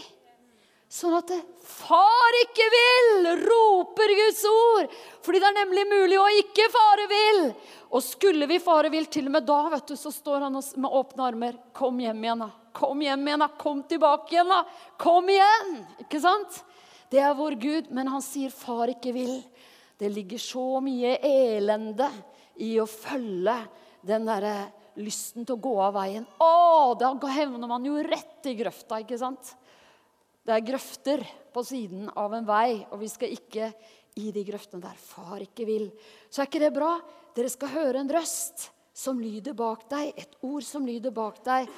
Sånn 0.95 1.17
at 1.19 1.27
det, 1.27 1.41
far 1.67 2.37
ikke 2.45 2.65
vil, 2.71 3.09
roper 3.41 4.13
Guds 4.15 4.43
ord. 4.47 4.93
Fordi 5.27 5.41
det 5.43 5.49
er 5.49 5.57
nemlig 5.57 5.83
mulig 5.91 6.19
å 6.23 6.27
ikke 6.39 6.69
fare 6.71 7.07
vil. 7.11 7.41
Og 7.91 8.05
skulle 8.05 8.47
vi 8.47 8.61
fare 8.63 8.93
vil, 8.93 9.09
til 9.11 9.27
og 9.27 9.35
med 9.35 9.49
da, 9.49 9.57
vet 9.73 9.91
du, 9.91 9.97
så 9.99 10.13
står 10.15 10.47
han 10.47 10.55
med 10.55 10.95
åpne 11.01 11.25
armer. 11.27 11.59
Kom 11.75 11.99
hjem 11.99 12.23
igjen, 12.23 12.45
da. 12.45 12.49
Kom 12.79 13.03
hjem 13.03 13.27
igjen, 13.27 13.43
da. 13.43 13.49
Kom 13.59 13.81
tilbake 13.91 14.37
igjen, 14.37 14.55
da. 14.55 14.61
Kom 15.03 15.33
igjen! 15.35 15.75
Ikke 16.07 16.23
sant? 16.23 16.61
Det 17.11 17.19
er 17.23 17.35
vår 17.39 17.59
Gud, 17.59 17.91
men 17.95 18.13
han 18.15 18.23
sier 18.23 18.55
'far 18.55 18.95
ikke 18.95 19.13
vil'. 19.15 19.43
Det 19.99 20.13
ligger 20.15 20.39
så 20.39 20.81
mye 20.83 21.19
elende 21.23 22.11
i 22.63 22.77
å 22.79 22.87
følge 22.87 23.59
den 24.03 24.27
derre 24.27 24.71
lysten 24.95 25.43
til 25.43 25.59
å 25.59 25.63
gå 25.63 25.75
av 25.83 25.95
veien. 25.99 26.27
Å, 26.39 26.95
da 26.99 27.15
hevner 27.35 27.67
man 27.67 27.87
jo 27.87 27.99
rett 27.99 28.47
i 28.47 28.55
grøfta, 28.59 29.03
ikke 29.03 29.19
sant? 29.19 29.57
Det 30.45 30.53
er 30.53 30.67
grøfter 30.67 31.23
på 31.55 31.63
siden 31.65 32.11
av 32.21 32.35
en 32.37 32.45
vei, 32.45 32.85
og 32.93 33.01
vi 33.01 33.09
skal 33.09 33.33
ikke 33.33 33.71
i 34.21 34.31
de 34.35 34.45
grøftene 34.47 34.85
der 34.85 34.99
far 35.01 35.41
ikke 35.43 35.65
vil. 35.67 35.87
Så 36.29 36.43
er 36.43 36.51
ikke 36.51 36.63
det 36.67 36.75
bra? 36.75 36.95
Dere 37.35 37.51
skal 37.51 37.73
høre 37.73 38.03
en 38.03 38.13
røst 38.13 38.69
som 38.95 39.19
lyder 39.19 39.57
bak 39.59 39.89
deg, 39.91 40.13
et 40.15 40.37
ord 40.47 40.63
som 40.63 40.85
lyder 40.87 41.15
bak 41.15 41.41
deg. 41.47 41.71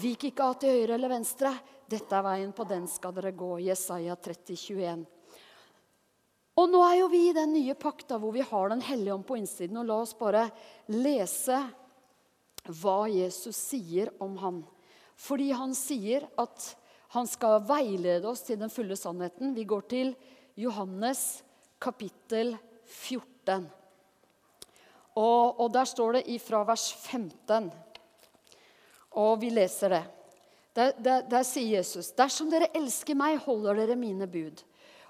Vik 0.00 0.30
ikke 0.30 0.46
av 0.46 0.54
til 0.60 0.78
høyre 0.78 0.94
eller 0.96 1.12
venstre. 1.12 1.50
Dette 1.90 2.16
er 2.16 2.24
veien, 2.24 2.54
på 2.56 2.64
den 2.70 2.86
skal 2.88 3.12
dere 3.18 3.34
gå. 3.36 3.50
Jesaja 3.66 4.16
30, 4.16 4.56
21. 4.56 5.02
Og 6.54 6.70
nå 6.70 6.80
er 6.86 7.00
jo 7.00 7.10
vi 7.10 7.24
i 7.28 7.34
den 7.36 7.50
nye 7.52 7.74
pakta 7.74 8.16
hvor 8.22 8.32
vi 8.32 8.44
har 8.46 8.70
Den 8.70 8.84
hellige 8.86 9.16
ånd 9.16 9.26
på 9.26 9.36
innsiden. 9.40 9.80
Og 9.82 9.90
la 9.90 9.98
oss 10.06 10.14
bare 10.16 10.46
lese 10.94 11.58
hva 12.64 12.96
Jesus 13.10 13.58
sier 13.58 14.14
om 14.22 14.38
han. 14.40 14.62
Fordi 15.20 15.50
han 15.52 15.74
sier 15.76 16.24
at 16.40 16.70
han 17.14 17.28
skal 17.30 17.62
veilede 17.62 18.26
oss 18.26 18.42
til 18.42 18.58
den 18.58 18.72
fulle 18.72 18.96
sannheten. 18.98 19.54
Vi 19.54 19.64
går 19.70 19.86
til 19.90 20.14
Johannes 20.58 21.44
kapittel 21.82 22.56
14. 22.90 23.68
Og, 25.14 25.60
og 25.62 25.68
der 25.70 25.86
står 25.86 26.18
det 26.18 26.24
ifra 26.34 26.64
vers 26.66 26.88
15. 27.04 27.68
Og 29.22 29.38
vi 29.42 29.52
leser 29.54 29.94
det. 29.94 30.02
Der, 30.74 30.90
der, 30.98 31.22
der, 31.30 31.44
sier 31.46 31.78
Jesus.: 31.78 32.10
Dersom 32.18 32.50
dere 32.50 32.72
elsker 32.74 33.14
meg, 33.14 33.38
holder 33.44 33.78
dere 33.78 33.98
mine 33.98 34.26
bud. 34.26 34.64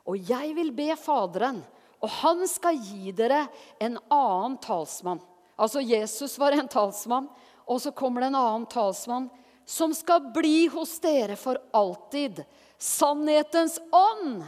Og 0.05 0.21
jeg 0.29 0.53
vil 0.59 0.75
be 0.77 0.91
Faderen, 1.01 1.63
og 2.05 2.11
han 2.21 2.45
skal 2.51 2.77
gi 2.85 3.15
dere 3.17 3.47
en 3.81 3.97
annen 4.13 4.59
talsmann. 4.61 5.23
Altså 5.57 5.81
Jesus 5.81 6.37
var 6.37 6.53
en 6.53 6.69
talsmann, 6.69 7.31
og 7.65 7.81
så 7.81 7.95
kommer 7.97 8.21
det 8.21 8.35
en 8.35 8.43
annen 8.43 8.69
talsmann 8.69 9.31
som 9.67 9.95
skal 9.95 10.33
bli 10.35 10.67
hos 10.73 10.99
dere 11.01 11.37
for 11.37 11.59
alltid. 11.73 12.45
Sannhetens 12.79 13.79
ånd. 13.91 14.45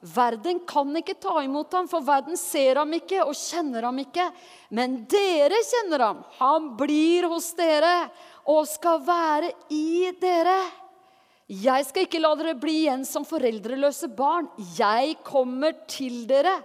Verden 0.00 0.60
kan 0.68 0.94
ikke 0.94 1.16
ta 1.18 1.40
imot 1.42 1.72
ham, 1.74 1.88
for 1.90 2.04
verden 2.06 2.38
ser 2.38 2.78
ham 2.78 2.92
ikke 2.94 3.24
og 3.24 3.34
kjenner 3.34 3.88
ham 3.88 3.96
ikke. 3.98 4.28
Men 4.70 5.00
dere 5.10 5.58
kjenner 5.66 6.04
ham. 6.06 6.20
Han 6.38 6.68
blir 6.78 7.26
hos 7.32 7.50
dere 7.58 8.10
og 8.48 8.68
skal 8.70 9.02
være 9.06 9.50
i 9.74 10.12
dere. 10.20 10.60
Jeg 11.48 11.86
skal 11.88 12.04
ikke 12.04 12.20
la 12.20 12.34
dere 12.36 12.58
bli 12.60 12.82
igjen 12.84 13.06
som 13.08 13.24
foreldreløse 13.26 14.10
barn. 14.14 14.50
Jeg 14.76 15.16
kommer 15.26 15.74
til 15.88 16.26
dere. 16.28 16.58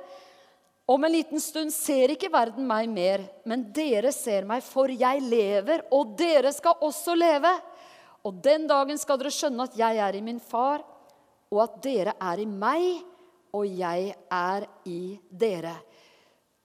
Om 0.86 1.06
en 1.08 1.14
liten 1.16 1.40
stund 1.40 1.72
ser 1.72 2.12
ikke 2.12 2.32
verden 2.32 2.68
meg 2.68 2.90
mer, 2.92 3.22
men 3.48 3.70
dere 3.74 4.12
ser 4.12 4.44
meg, 4.44 4.60
for 4.68 4.92
jeg 4.92 5.22
lever, 5.24 5.86
og 5.96 6.18
dere 6.20 6.52
skal 6.52 6.84
også 6.84 7.16
leve. 7.16 7.54
Og 8.24 8.40
den 8.44 8.68
dagen 8.70 9.00
skal 9.00 9.20
dere 9.20 9.34
skjønne 9.34 9.68
at 9.68 9.76
jeg 9.78 10.00
er 10.00 10.16
i 10.16 10.24
min 10.24 10.40
far, 10.40 10.84
og 11.54 11.60
at 11.66 11.82
dere 11.84 12.16
er 12.22 12.42
i 12.42 12.48
meg, 12.48 13.04
og 13.54 13.68
jeg 13.68 14.14
er 14.32 14.66
i 14.90 15.02
dere. 15.30 15.76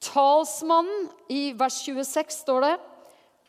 Talsmannen 0.00 1.08
i 1.34 1.50
vers 1.58 1.80
26 1.84 2.38
står 2.38 2.64
det 2.64 2.76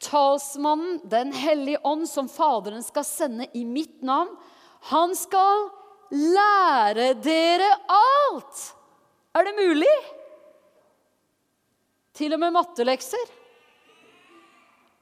talsmannen, 0.04 1.02
Den 1.04 1.32
hellige 1.36 1.80
ånd, 1.84 2.08
som 2.10 2.30
Faderen 2.32 2.84
skal 2.84 3.06
sende 3.06 3.48
i 3.54 3.66
mitt 3.66 4.02
navn, 4.02 4.32
han 4.90 5.16
skal 5.16 5.68
lære 6.10 7.14
dere 7.22 7.68
alt. 7.94 8.62
Er 9.36 9.46
det 9.46 9.56
mulig? 9.60 9.96
Til 12.16 12.34
og 12.34 12.42
med 12.42 12.56
mattelekser. 12.56 13.36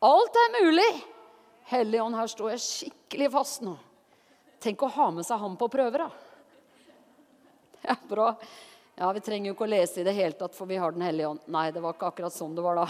Alt 0.06 0.38
er 0.44 0.56
mulig. 0.60 0.92
Hellig 1.72 2.02
ånd, 2.02 2.18
her 2.18 2.30
står 2.32 2.56
jeg 2.56 2.66
skikkelig 2.66 2.97
fast 3.32 3.62
nå. 3.62 3.78
Tenk 4.60 4.84
å 4.84 4.88
ha 4.88 5.12
med 5.12 5.26
seg 5.26 5.40
ham 5.40 5.58
på 5.58 5.68
prøver, 5.70 6.08
da. 6.08 6.10
Det 7.82 7.94
er 7.94 8.08
bra. 8.10 8.32
Ja, 8.98 9.12
Vi 9.14 9.22
trenger 9.22 9.52
jo 9.52 9.54
ikke 9.54 9.68
å 9.68 9.70
lese 9.70 10.02
i 10.02 10.04
det 10.04 10.16
hele 10.18 10.34
tatt, 10.34 10.56
for 10.56 10.66
vi 10.66 10.80
har 10.82 10.92
Den 10.92 11.06
hellige 11.06 11.28
ånd. 11.28 11.40
Nei, 11.46 11.72
det 11.72 11.84
var 11.84 11.94
ikke 11.94 12.10
akkurat 12.10 12.34
sånn 12.34 12.56
det 12.58 12.66
var 12.66 12.80
da. 12.82 12.88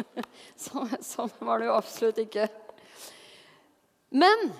Så, 0.56 0.86
sånn 1.02 1.32
var 1.40 1.58
det 1.58 1.66
jo 1.66 1.74
absolutt 1.74 2.20
ikke. 2.22 2.46
Men 4.10 4.52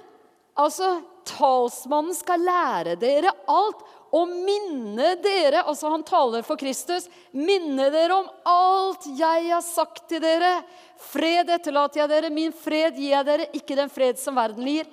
altså 0.59 1.01
Talsmannen 1.31 2.15
skal 2.15 2.43
lære 2.43 2.97
dere 2.99 3.31
alt 3.47 3.87
og 4.11 4.31
minne 4.31 5.13
dere 5.23 5.63
Altså, 5.63 5.91
han 5.93 6.03
taler 6.07 6.43
for 6.47 6.59
Kristus. 6.59 7.07
Minne 7.37 7.87
dere 7.95 8.17
om 8.17 8.31
alt 8.49 9.07
jeg 9.15 9.47
har 9.51 9.63
sagt 9.65 10.09
til 10.11 10.23
dere. 10.25 10.61
Fred 11.01 11.53
etterlater 11.55 12.03
jeg 12.03 12.11
dere, 12.11 12.33
min 12.35 12.53
fred 12.55 12.99
gir 12.99 13.15
jeg 13.15 13.29
dere, 13.29 13.47
ikke 13.57 13.79
den 13.79 13.93
fred 13.93 14.19
som 14.21 14.37
verden 14.39 14.67
gir. 14.67 14.91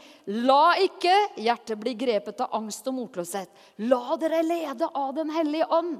La 0.48 0.78
ikke 0.84 1.16
hjertet 1.42 1.82
bli 1.82 1.96
grepet 1.98 2.46
av 2.46 2.54
angst 2.60 2.88
og 2.88 2.98
motløshet. 3.00 3.50
La 3.90 4.20
dere 4.22 4.44
lede 4.46 4.92
av 4.94 5.12
Den 5.18 5.34
hellige 5.34 5.68
ånd. 5.74 5.98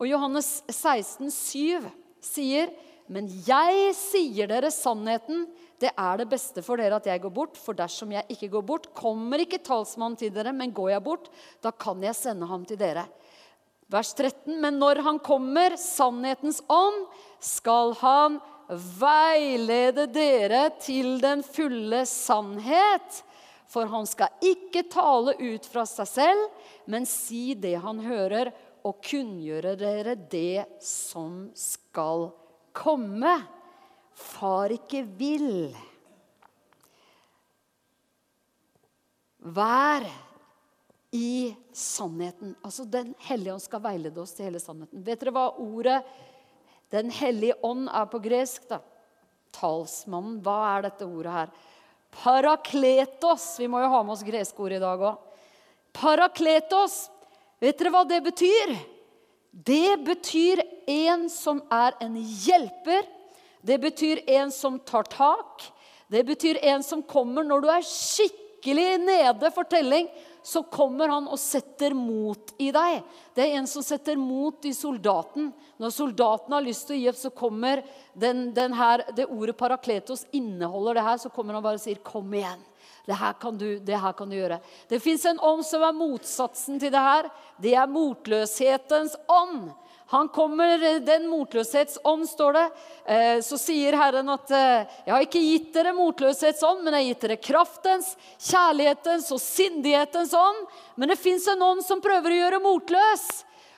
Og 0.00 0.08
Johannes 0.08 0.62
16, 0.72 1.30
7 1.30 1.90
sier, 2.24 2.70
men 3.10 3.26
jeg 3.46 3.90
sier 3.98 4.48
dere 4.50 4.70
sannheten. 4.72 5.44
Det 5.80 5.90
er 5.96 6.20
det 6.20 6.28
beste 6.28 6.62
for 6.64 6.80
dere 6.80 6.98
at 7.00 7.08
jeg 7.08 7.22
går 7.22 7.32
bort, 7.32 7.56
for 7.56 7.76
dersom 7.76 8.12
jeg 8.12 8.28
ikke 8.34 8.50
går 8.52 8.64
bort, 8.68 8.90
kommer 8.96 9.40
ikke 9.40 9.62
talsmannen 9.64 10.18
til 10.20 10.32
dere, 10.34 10.52
men 10.52 10.74
går 10.76 10.92
jeg 10.92 11.04
bort, 11.06 11.30
da 11.64 11.72
kan 11.72 12.02
jeg 12.04 12.18
sende 12.18 12.48
ham 12.50 12.66
til 12.68 12.78
dere. 12.80 13.06
Vers 13.90 14.12
13. 14.14 14.60
Men 14.60 14.76
når 14.78 15.00
han 15.06 15.18
kommer, 15.24 15.74
sannhetens 15.80 16.60
ånd, 16.70 17.06
skal 17.42 17.96
han 17.98 18.38
veilede 19.00 20.06
dere 20.12 20.68
til 20.78 21.16
den 21.22 21.42
fulle 21.42 22.04
sannhet. 22.06 23.22
For 23.70 23.88
han 23.90 24.06
skal 24.06 24.34
ikke 24.44 24.84
tale 24.90 25.34
ut 25.38 25.66
fra 25.70 25.86
seg 25.86 26.10
selv, 26.10 26.44
men 26.90 27.06
si 27.06 27.54
det 27.58 27.76
han 27.82 28.02
hører, 28.02 28.52
og 28.86 29.02
kunngjøre 29.04 29.74
dere 29.76 30.14
det 30.30 30.64
som 30.84 31.50
skal 31.58 32.30
komme. 32.76 33.34
Far 34.20 34.72
ikke 34.74 35.02
vil. 35.18 35.70
Vær 39.40 40.04
i 41.16 41.54
sannheten. 41.72 42.54
Altså 42.62 42.84
Den 42.84 43.14
hellige 43.26 43.54
ånd 43.54 43.64
skal 43.64 43.82
veilede 43.84 44.20
oss 44.22 44.36
til 44.36 44.50
hele 44.50 44.60
sannheten. 44.62 45.02
Vet 45.06 45.22
dere 45.22 45.34
hva 45.34 45.48
ordet 45.58 46.02
Den 46.90 47.10
hellige 47.14 47.54
ånd 47.62 47.86
er 47.86 48.06
på 48.10 48.18
gresk? 48.22 48.66
da? 48.68 48.80
Talsmannen. 49.54 50.40
Hva 50.42 50.58
er 50.74 50.88
dette 50.88 51.06
ordet 51.06 51.34
her? 51.34 51.52
Parakletos. 52.10 53.54
Vi 53.58 53.68
må 53.70 53.82
jo 53.82 53.90
ha 53.92 54.02
med 54.02 54.16
oss 54.16 54.26
greske 54.26 54.62
ord 54.62 54.74
i 54.74 54.82
dag 54.82 55.04
òg. 55.10 55.20
Parakletos. 55.94 57.04
Vet 57.62 57.78
dere 57.78 57.92
hva 57.94 58.02
det 58.08 58.20
betyr? 58.26 58.74
Det 59.50 59.98
betyr 60.06 60.62
en 60.90 61.28
som 61.30 61.62
er 61.70 61.96
en 62.02 62.18
hjelper. 62.18 63.06
Det 63.60 63.78
betyr 63.78 64.22
en 64.30 64.52
som 64.52 64.78
tar 64.78 65.08
tak. 65.10 65.64
Det 66.08 66.24
betyr 66.24 66.58
en 66.62 66.82
som 66.82 67.02
kommer 67.02 67.46
når 67.46 67.62
du 67.62 67.68
er 67.70 67.86
skikkelig 67.86 68.88
nede 69.04 69.50
for 69.54 69.68
telling. 69.68 70.08
Så 70.42 70.62
kommer 70.72 71.12
han 71.12 71.28
og 71.28 71.38
setter 71.38 71.92
mot 71.94 72.54
i 72.58 72.70
deg. 72.72 73.02
Det 73.36 73.44
er 73.44 73.58
en 73.58 73.68
som 73.68 73.84
setter 73.84 74.16
mot 74.16 74.64
i 74.64 74.72
soldaten. 74.74 75.50
Når 75.80 75.92
soldaten 75.92 76.56
har 76.56 76.64
lyst 76.64 76.88
til 76.88 76.96
å 76.96 77.00
gi 77.02 77.10
opp, 77.12 77.20
så 77.20 77.30
kommer 77.36 77.84
den, 78.16 78.48
den 78.56 78.74
her, 78.76 79.04
det 79.16 79.28
ordet 79.28 79.58
parakletos 79.60 80.24
inneholder 80.32 80.96
det 80.96 81.06
her. 81.06 81.20
Så 81.20 81.32
kommer 81.34 81.54
han 81.54 81.64
bare 81.64 81.80
og 81.80 81.84
sier 81.84 82.00
'kom 82.00 82.32
igjen'. 82.32 82.69
Det 83.06 83.16
her 83.16 83.36
kan 83.40 83.58
du, 83.58 83.78
det 83.78 84.00
her 84.00 84.12
kan 84.16 84.30
du 84.30 84.36
gjøre. 84.36 84.60
Det 84.88 85.00
fins 85.02 85.24
en 85.26 85.40
ånd 85.40 85.64
som 85.66 85.84
er 85.86 85.96
motsatsen 85.96 86.80
til 86.80 86.92
det 86.92 87.04
her. 87.04 87.30
Det 87.60 87.74
er 87.74 87.90
motløshetens 87.90 89.16
ånd. 89.28 89.70
Han 90.10 90.28
kommer, 90.28 91.00
Den 91.06 91.28
motløshetsånd, 91.30 92.26
står 92.28 92.56
det. 92.56 92.64
Eh, 93.06 93.40
så 93.46 93.54
sier 93.58 93.94
Herren 93.94 94.32
at 94.32 94.50
eh, 94.50 94.88
'Jeg 95.06 95.12
har 95.14 95.22
ikke 95.22 95.42
gitt 95.44 95.68
dere 95.74 95.92
motløshetsånd, 95.94 96.82
men 96.82 96.96
jeg 96.96 97.04
har 97.04 97.10
gitt 97.12 97.26
dere 97.26 97.36
kraftens, 97.38 98.08
kjærlighetens 98.42 99.30
og 99.30 99.38
sindighetens 99.38 100.34
ånd.' 100.34 100.66
Men 100.96 101.14
det 101.14 101.18
fins 101.18 101.46
en 101.46 101.62
ånd 101.62 101.86
som 101.86 102.02
prøver 102.02 102.34
å 102.34 102.40
gjøre 102.40 102.62
motløs. 102.64 103.28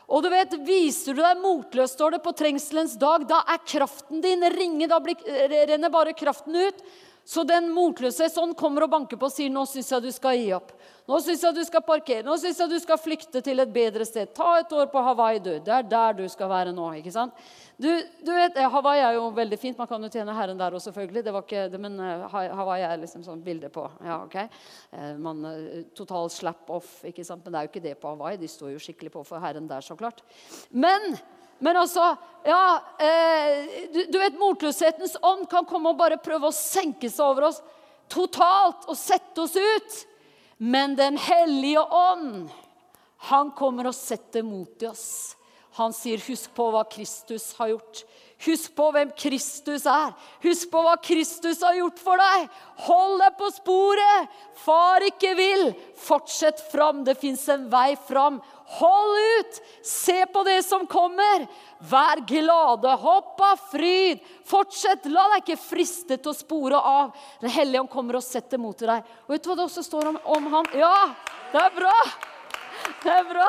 Og 0.08 0.24
du 0.24 0.30
vet, 0.32 0.56
Viser 0.64 1.12
du 1.12 1.20
deg 1.20 1.44
motløs, 1.44 1.92
står 1.92 2.16
det 2.16 2.24
på 2.24 2.32
trengselens 2.32 2.96
dag, 2.96 3.28
da 3.28 3.44
er 3.52 3.60
kraften 3.68 4.24
din 4.24 4.40
ringe. 4.56 4.88
Da 4.88 5.00
blir, 5.04 5.20
renner 5.68 5.92
bare 5.92 6.16
kraften 6.16 6.56
ut. 6.56 6.80
Så 7.24 7.44
den 7.46 7.68
motløse 7.70 8.26
sånn 8.32 8.54
kommer 8.58 8.86
og 8.86 8.92
banker 8.92 9.18
på 9.20 9.28
og 9.28 9.34
sier 9.34 9.50
nå 9.52 9.62
syns 9.70 9.92
jeg 9.94 10.02
du 10.02 10.10
skal 10.14 10.38
gi 10.40 10.48
opp. 10.56 10.72
Nå 11.06 11.18
syns 11.22 11.42
jeg 11.42 11.54
du 11.54 11.62
skal 11.66 11.82
parkere. 11.86 12.24
Nå 12.26 12.34
syns 12.38 12.58
jeg 12.62 12.70
du 12.70 12.78
skal 12.82 12.98
flykte 12.98 13.42
til 13.44 13.62
et 13.62 13.70
bedre 13.74 14.06
sted. 14.06 14.30
Ta 14.34 14.56
et 14.60 14.72
år 14.74 14.88
på 14.90 15.02
Hawaii, 15.02 15.40
du. 15.42 15.52
Det 15.62 15.74
er 15.74 15.86
der 15.86 16.16
du 16.18 16.22
skal 16.30 16.50
være 16.50 16.74
nå. 16.74 16.88
ikke 16.98 17.14
sant? 17.14 17.34
Du, 17.78 17.88
du 18.22 18.30
vet, 18.30 18.58
Hawaii 18.74 19.02
er 19.02 19.18
jo 19.18 19.28
veldig 19.34 19.58
fint. 19.58 19.78
Man 19.78 19.90
kan 19.90 20.02
jo 20.02 20.10
tjene 20.12 20.34
herren 20.36 20.58
der 20.58 20.74
òg, 20.74 20.82
selvfølgelig. 20.84 21.24
Det 21.26 21.34
var 21.34 21.46
ikke, 21.46 21.66
det, 21.72 21.82
men 21.82 21.98
uh, 21.98 22.26
Hawaii 22.30 22.86
er 22.86 23.02
liksom 23.02 23.26
sånn 23.26 23.42
bilde 23.42 23.70
på 23.74 23.86
ja, 24.02 24.20
ok. 24.22 24.38
Uh, 24.94 25.12
man, 25.22 25.46
total 25.98 26.30
slap 26.30 26.70
off, 26.74 27.00
ikke 27.06 27.26
sant? 27.26 27.42
Men 27.44 27.54
det 27.54 27.60
er 27.60 27.68
jo 27.68 27.72
ikke 27.72 27.86
det 27.86 27.98
på 28.02 28.14
Hawaii. 28.14 28.40
De 28.40 28.50
står 28.50 28.74
jo 28.74 28.82
skikkelig 28.82 29.14
på 29.14 29.26
for 29.26 29.42
herren 29.42 29.70
der, 29.70 29.82
så 29.82 29.98
klart. 29.98 30.22
Men 30.70 31.14
men 31.62 31.78
altså 31.78 32.12
ja, 32.44 32.82
eh, 32.98 33.86
du, 33.92 34.00
du, 34.10 34.18
vet, 34.18 34.38
Motløshetens 34.38 35.14
ånd 35.22 35.46
kan 35.50 35.66
komme 35.68 35.92
og 35.92 36.00
bare 36.00 36.18
prøve 36.18 36.50
å 36.50 36.56
senke 36.56 37.10
seg 37.10 37.22
over 37.22 37.52
oss 37.52 37.60
totalt 38.10 38.88
og 38.90 38.98
sette 38.98 39.44
oss 39.44 39.54
ut. 39.54 40.00
Men 40.58 40.96
Den 40.98 41.18
hellige 41.18 41.82
ånd, 41.82 42.50
han 43.30 43.54
kommer 43.58 43.90
og 43.90 43.96
setter 43.96 44.42
mot 44.46 44.82
i 44.82 44.90
oss. 44.90 45.36
Han 45.78 45.94
sier, 45.96 46.18
'Husk 46.18 46.52
på 46.54 46.66
hva 46.74 46.82
Kristus 46.84 47.52
har 47.56 47.72
gjort.' 47.72 48.04
Husk 48.42 48.72
på 48.74 48.88
hvem 48.90 49.12
Kristus 49.14 49.84
er. 49.86 50.10
Husk 50.42 50.70
på 50.72 50.80
hva 50.82 50.96
Kristus 50.98 51.60
har 51.62 51.76
gjort 51.78 52.00
for 52.02 52.18
deg. 52.18 52.48
Hold 52.88 53.20
deg 53.22 53.36
på 53.38 53.50
sporet. 53.54 54.32
Far 54.64 55.04
ikke 55.06 55.30
vil. 55.38 55.68
Fortsett 55.94 56.58
fram. 56.72 57.04
Det 57.06 57.14
fins 57.20 57.44
en 57.54 57.68
vei 57.70 57.94
fram. 58.08 58.40
Hold 58.78 59.18
ut. 59.38 59.62
Se 59.82 60.26
på 60.26 60.42
det 60.42 60.62
som 60.62 60.86
kommer. 60.86 61.46
Vær 61.78 62.22
glade. 62.28 62.94
Hopp 63.02 63.40
av 63.40 63.60
fryd. 63.72 64.22
Fortsett. 64.48 65.08
La 65.12 65.26
deg 65.34 65.44
ikke 65.44 65.60
friste 65.60 66.16
til 66.16 66.32
å 66.32 66.36
spore 66.36 66.80
av. 66.80 67.12
Den 67.42 67.52
hellige 67.52 67.82
ånd 67.84 67.92
kommer 67.92 68.16
og 68.16 68.24
setter 68.24 68.60
mot 68.62 68.78
deg. 68.78 69.04
Og 69.26 69.34
vet 69.34 69.44
du 69.44 69.50
hva 69.50 69.58
det 69.60 69.66
også 69.66 69.84
står 69.84 70.12
om, 70.14 70.18
om 70.38 70.48
han? 70.56 70.70
Ja, 70.78 70.94
det 71.52 71.66
er 71.66 71.76
bra. 71.76 71.92
Det 73.02 73.12
er 73.18 73.28
bra. 73.28 73.48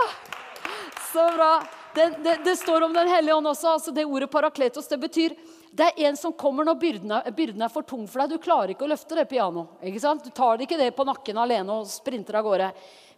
Så 1.14 1.30
bra. 1.38 1.54
Det, 1.94 2.10
det, 2.26 2.38
det, 2.44 2.56
står 2.58 2.82
om 2.82 2.94
Den 2.94 3.08
hellige 3.08 3.36
ånd 3.36 3.48
også. 3.48 3.78
altså 3.78 3.92
Det 3.96 4.06
ordet 4.06 4.32
parakletos 4.32 4.88
det 4.90 4.98
betyr 4.98 5.36
det 5.74 5.88
er 5.88 6.08
en 6.08 6.18
som 6.18 6.34
kommer 6.38 6.68
når 6.68 6.76
byrden 6.78 7.12
er, 7.16 7.32
byrden 7.34 7.64
er 7.66 7.72
for 7.74 7.82
tung 7.82 8.04
for 8.06 8.22
deg. 8.22 8.36
Du 8.36 8.44
klarer 8.44 8.76
ikke 8.76 8.86
å 8.86 8.90
løfte 8.92 9.18
det 9.18 9.24
pianoet. 9.26 9.82
Du 10.22 10.30
tar 10.30 10.60
det 10.60 10.68
ikke 10.68 10.78
det 10.78 10.92
på 10.94 11.06
nakken 11.08 11.40
alene 11.42 11.80
og 11.80 11.90
sprinter 11.90 12.38
av 12.38 12.46
gårde. 12.46 12.68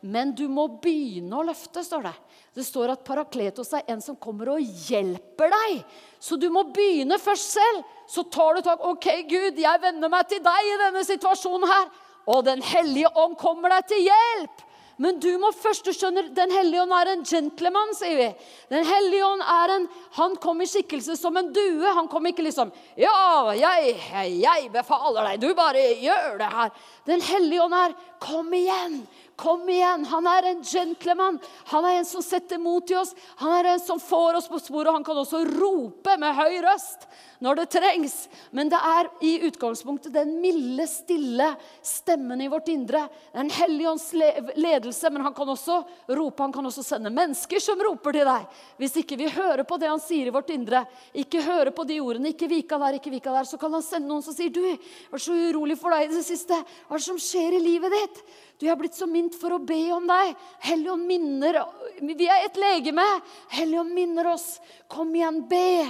Men 0.06 0.36
du 0.38 0.44
må 0.52 0.68
begynne 0.84 1.34
å 1.34 1.46
løfte, 1.48 1.82
står 1.82 2.04
det. 2.06 2.14
Det 2.54 2.66
står 2.68 2.92
at 2.94 3.06
parakletos 3.08 3.72
er 3.74 3.88
en 3.90 4.04
som 4.04 4.18
kommer 4.22 4.52
og 4.54 4.62
hjelper 4.62 5.50
deg. 5.50 5.80
Så 6.22 6.38
du 6.38 6.46
må 6.54 6.68
begynne 6.76 7.18
først 7.22 7.56
selv. 7.58 7.82
Så 8.08 8.28
tar 8.30 8.60
du 8.60 8.68
tak. 8.68 8.86
OK, 8.86 9.08
Gud, 9.26 9.58
jeg 9.58 9.82
venner 9.82 10.12
meg 10.14 10.30
til 10.30 10.44
deg 10.46 10.70
i 10.70 10.78
denne 10.84 11.02
situasjonen 11.08 11.66
her. 11.72 11.90
Og 12.30 12.46
Den 12.46 12.62
hellige 12.66 13.10
ånd 13.18 13.34
kommer 13.42 13.74
deg 13.74 13.90
til 13.90 14.06
hjelp. 14.06 14.62
Men 15.01 15.18
du 15.20 15.34
må 15.42 15.50
først 15.51 15.84
du 15.84 15.92
skjønner, 15.92 16.29
Den 16.32 16.53
hellige 16.53 16.86
ånd 16.86 16.94
er 16.96 17.10
en 17.12 17.25
gentleman, 17.27 17.92
sier 17.98 18.16
vi. 18.16 18.27
Den 18.72 18.86
hellige 18.88 19.25
ånd 19.27 19.42
er 19.42 19.74
en, 19.74 19.88
Han 20.16 20.38
kom 20.40 20.62
i 20.62 20.70
skikkelse 20.70 21.18
som 21.20 21.36
en 21.36 21.51
due. 21.51 21.84
Han 21.98 22.08
kom 22.08 22.25
ikke 22.29 22.46
liksom 22.46 22.72
Ja, 22.96 23.51
jeg, 23.58 23.98
jeg 24.40 24.72
befaler 24.72 25.32
deg. 25.32 25.42
Du 25.44 25.53
bare 25.58 25.84
gjør 26.00 26.38
det 26.40 26.51
her. 26.53 26.72
Den 27.10 27.22
hellige 27.22 27.66
ånd 27.66 27.75
er 27.82 27.98
Kom 28.25 28.53
igjen! 28.56 29.01
Kom 29.36 29.70
igjen! 29.70 30.06
Han 30.08 30.28
er 30.32 30.50
en 30.52 30.64
gentleman. 30.64 31.40
Han 31.72 31.86
er 31.86 32.00
en 32.00 32.08
som 32.08 32.24
setter 32.24 32.60
mot 32.62 32.92
i 32.92 32.96
oss. 32.96 33.12
Han 33.42 33.52
er 33.58 33.74
en 33.74 33.82
som 33.84 34.00
får 34.00 34.40
oss 34.40 34.48
på 34.48 34.60
sporet. 34.64 34.94
Han 34.96 35.04
kan 35.04 35.18
også 35.20 35.44
rope 35.58 36.16
med 36.22 36.38
høy 36.38 36.62
røst 36.64 37.04
når 37.44 37.60
det 37.60 37.66
trengs. 37.76 38.14
Men 38.56 38.72
det 38.72 38.80
er 38.80 39.10
i 39.28 39.34
utgangspunktet 39.50 40.14
den 40.16 40.38
milde, 40.40 40.86
stille 40.88 41.50
stemmen 41.84 42.42
i 42.42 42.48
vårt 42.52 42.72
indre. 42.72 43.06
Den 43.36 43.52
hellige 43.52 43.92
ånds 43.92 44.08
ledelse. 44.16 45.12
Men 45.12 45.28
han 45.28 45.36
kan 45.36 45.52
også 45.52 45.82
rope, 46.16 46.44
han 46.44 46.56
kan 46.56 46.72
også 46.72 46.86
sende 46.86 47.12
mennesker 47.12 47.60
som 47.60 47.84
roper 47.84 48.16
til 48.16 48.30
deg. 48.30 48.48
Hvis 48.80 48.96
ikke 49.04 49.20
vi 49.20 49.30
hører 49.36 49.66
på 49.68 49.80
det 49.82 49.92
han 49.92 50.04
sier 50.04 50.32
i 50.32 50.36
vårt 50.36 50.56
indre, 50.56 50.86
ikke 51.12 51.44
hører 51.44 51.76
på 51.76 51.84
de 51.88 52.00
ordene, 52.00 52.32
ikke 52.32 52.50
vika 52.52 52.80
der, 52.82 53.02
ikke 53.02 53.14
vika 53.14 53.36
der, 53.36 53.52
så 53.52 53.60
kan 53.60 53.74
han 53.76 53.84
sende 53.84 54.10
noen 54.10 54.24
som 54.24 54.36
sier 54.36 54.54
du, 54.54 54.64
jeg 54.64 54.80
var 55.12 55.22
så 55.22 55.36
urolig 55.36 55.76
for 55.80 55.92
deg 55.92 56.08
i 56.08 56.16
det 56.16 56.24
siste. 56.26 56.56
Hva 56.88 56.96
er 56.96 57.04
det 57.04 57.10
som 57.10 57.20
skjer 57.22 57.58
i 57.58 57.64
livet 57.64 57.94
ditt? 57.94 58.24
Du, 58.55 58.65
jeg 58.65 58.72
har 58.72 58.79
blitt 58.79 58.96
så 58.96 59.07
mint 59.09 59.35
for 59.35 59.51
å 59.51 59.59
be 59.59 59.81
om 59.91 60.05
deg. 60.07 60.31
Helligånd 60.63 61.03
minner 61.09 61.59
Vi 62.00 62.27
er 62.27 62.46
et 62.46 62.59
legeme. 62.59 63.03
Helligånd 63.51 63.91
minner 63.96 64.31
oss. 64.31 64.61
Kom 64.91 65.11
igjen, 65.15 65.41
be. 65.50 65.83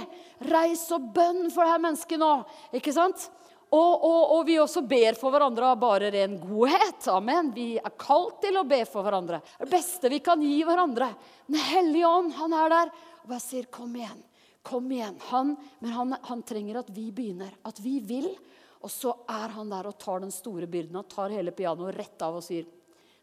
Reis 0.50 0.82
og 0.94 1.12
bønn 1.14 1.46
for 1.54 1.62
dette 1.62 1.82
mennesket 1.84 2.20
nå. 2.20 2.32
Ikke 2.74 2.94
sant? 2.94 3.28
Og, 3.66 3.92
og, 4.06 4.20
og, 4.36 4.40
vi 4.46 4.58
også 4.62 4.82
ber 4.86 5.16
for 5.18 5.34
hverandre 5.34 5.72
av 5.72 5.78
bare 5.82 6.10
ren 6.14 6.36
godhet. 6.38 7.06
Amen. 7.10 7.50
Vi 7.54 7.74
er 7.78 7.94
kalt 7.98 8.38
til 8.42 8.58
å 8.58 8.66
be 8.66 8.84
for 8.86 9.06
hverandre. 9.06 9.40
Det 9.58 9.70
beste 9.70 10.10
vi 10.10 10.20
kan 10.22 10.42
gi 10.42 10.60
hverandre. 10.66 11.10
Den 11.50 11.62
hellige 11.70 12.10
ånd, 12.10 12.34
han 12.38 12.54
er 12.54 12.74
der 12.74 12.92
og 13.26 13.30
bare 13.32 13.42
sier, 13.42 13.66
'Kom 13.66 13.94
igjen'. 13.94 14.22
Kom 14.62 14.90
igjen. 14.90 15.16
Han, 15.30 15.56
men 15.78 15.90
han, 15.90 16.16
han 16.22 16.42
trenger 16.42 16.78
at 16.78 16.90
vi 16.90 17.10
begynner. 17.14 17.50
At 17.62 17.78
vi 17.78 18.00
vil. 18.00 18.30
Og 18.86 18.92
så 18.92 19.10
er 19.26 19.50
han 19.56 19.70
der 19.72 19.88
og 19.90 19.98
tar 19.98 20.22
den 20.22 20.30
store 20.30 20.68
byrden. 20.70 20.94
Han 21.00 21.08
tar 21.10 21.34
hele 21.34 21.50
pianoet 21.54 21.96
rett 21.98 22.22
av 22.22 22.38
og 22.38 22.44
sier 22.46 22.68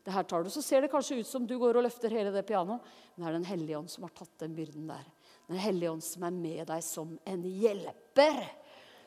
det 0.04 0.12
her 0.12 0.26
tar 0.28 0.44
du. 0.44 0.50
Så 0.52 0.62
ser 0.62 0.84
det 0.84 0.92
kanskje 0.92 1.22
ut 1.22 1.30
som 1.30 1.46
du 1.48 1.56
går 1.60 1.78
og 1.80 1.86
løfter 1.86 2.12
hele 2.12 2.34
det 2.34 2.44
pianoet, 2.48 2.84
men 3.16 3.24
det 3.24 3.30
er 3.30 3.38
Den 3.38 3.48
hellige 3.48 3.78
ånd 3.78 3.92
som 3.92 4.04
har 4.04 4.12
tatt 4.18 4.34
den 4.44 4.56
byrden 4.58 4.90
der. 4.92 5.06
Den 5.48 5.62
hellige 5.64 5.94
ånd 5.94 6.04
som 6.04 6.26
er 6.28 6.36
med 6.36 6.68
deg 6.68 6.84
som 6.84 7.14
en 7.24 7.46
hjelper. 7.48 8.42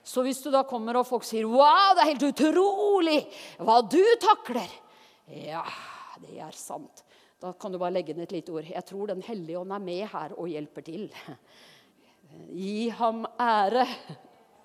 Så 0.07 0.23
hvis 0.25 0.41
du 0.41 0.49
da 0.55 0.63
kommer 0.65 0.97
og 0.97 1.07
folk 1.09 1.25
sier 1.27 1.45
'Wow, 1.45 1.95
det 1.95 2.03
er 2.03 2.13
helt 2.15 2.29
utrolig 2.33 3.21
hva 3.59 3.83
du 3.83 4.05
takler', 4.23 4.73
ja, 5.27 5.65
det 6.23 6.39
er 6.41 6.53
sant. 6.53 7.03
Da 7.41 7.53
kan 7.53 7.73
du 7.73 7.79
bare 7.79 7.93
legge 7.93 8.15
ned 8.15 8.23
et 8.23 8.33
lite 8.33 8.53
ord. 8.53 8.65
Jeg 8.65 8.87
tror 8.87 9.07
Den 9.09 9.23
hellige 9.23 9.59
ånd 9.59 9.73
er 9.73 9.79
med 9.79 10.09
her 10.09 10.33
og 10.39 10.49
hjelper 10.49 10.83
til. 10.83 11.11
Gi 12.49 12.89
ham 12.89 13.27
ære. 13.39 13.85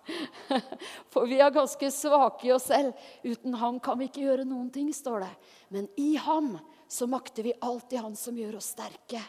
For 1.11 1.27
vi 1.29 1.39
er 1.41 1.53
ganske 1.53 1.91
svake 1.93 2.47
i 2.47 2.53
oss 2.55 2.69
selv. 2.71 2.93
Uten 3.23 3.55
ham 3.61 3.79
kan 3.83 3.99
vi 3.99 4.09
ikke 4.09 4.25
gjøre 4.25 4.47
noen 4.47 4.69
ting, 4.73 4.91
står 4.93 5.25
det. 5.25 5.31
Men 5.73 5.89
i 6.01 6.15
ham 6.19 6.55
så 6.91 7.07
makter 7.09 7.47
vi 7.47 7.57
alltid 7.59 8.03
han 8.03 8.17
som 8.19 8.37
gjør 8.37 8.59
oss 8.59 8.71
sterke. 8.75 9.21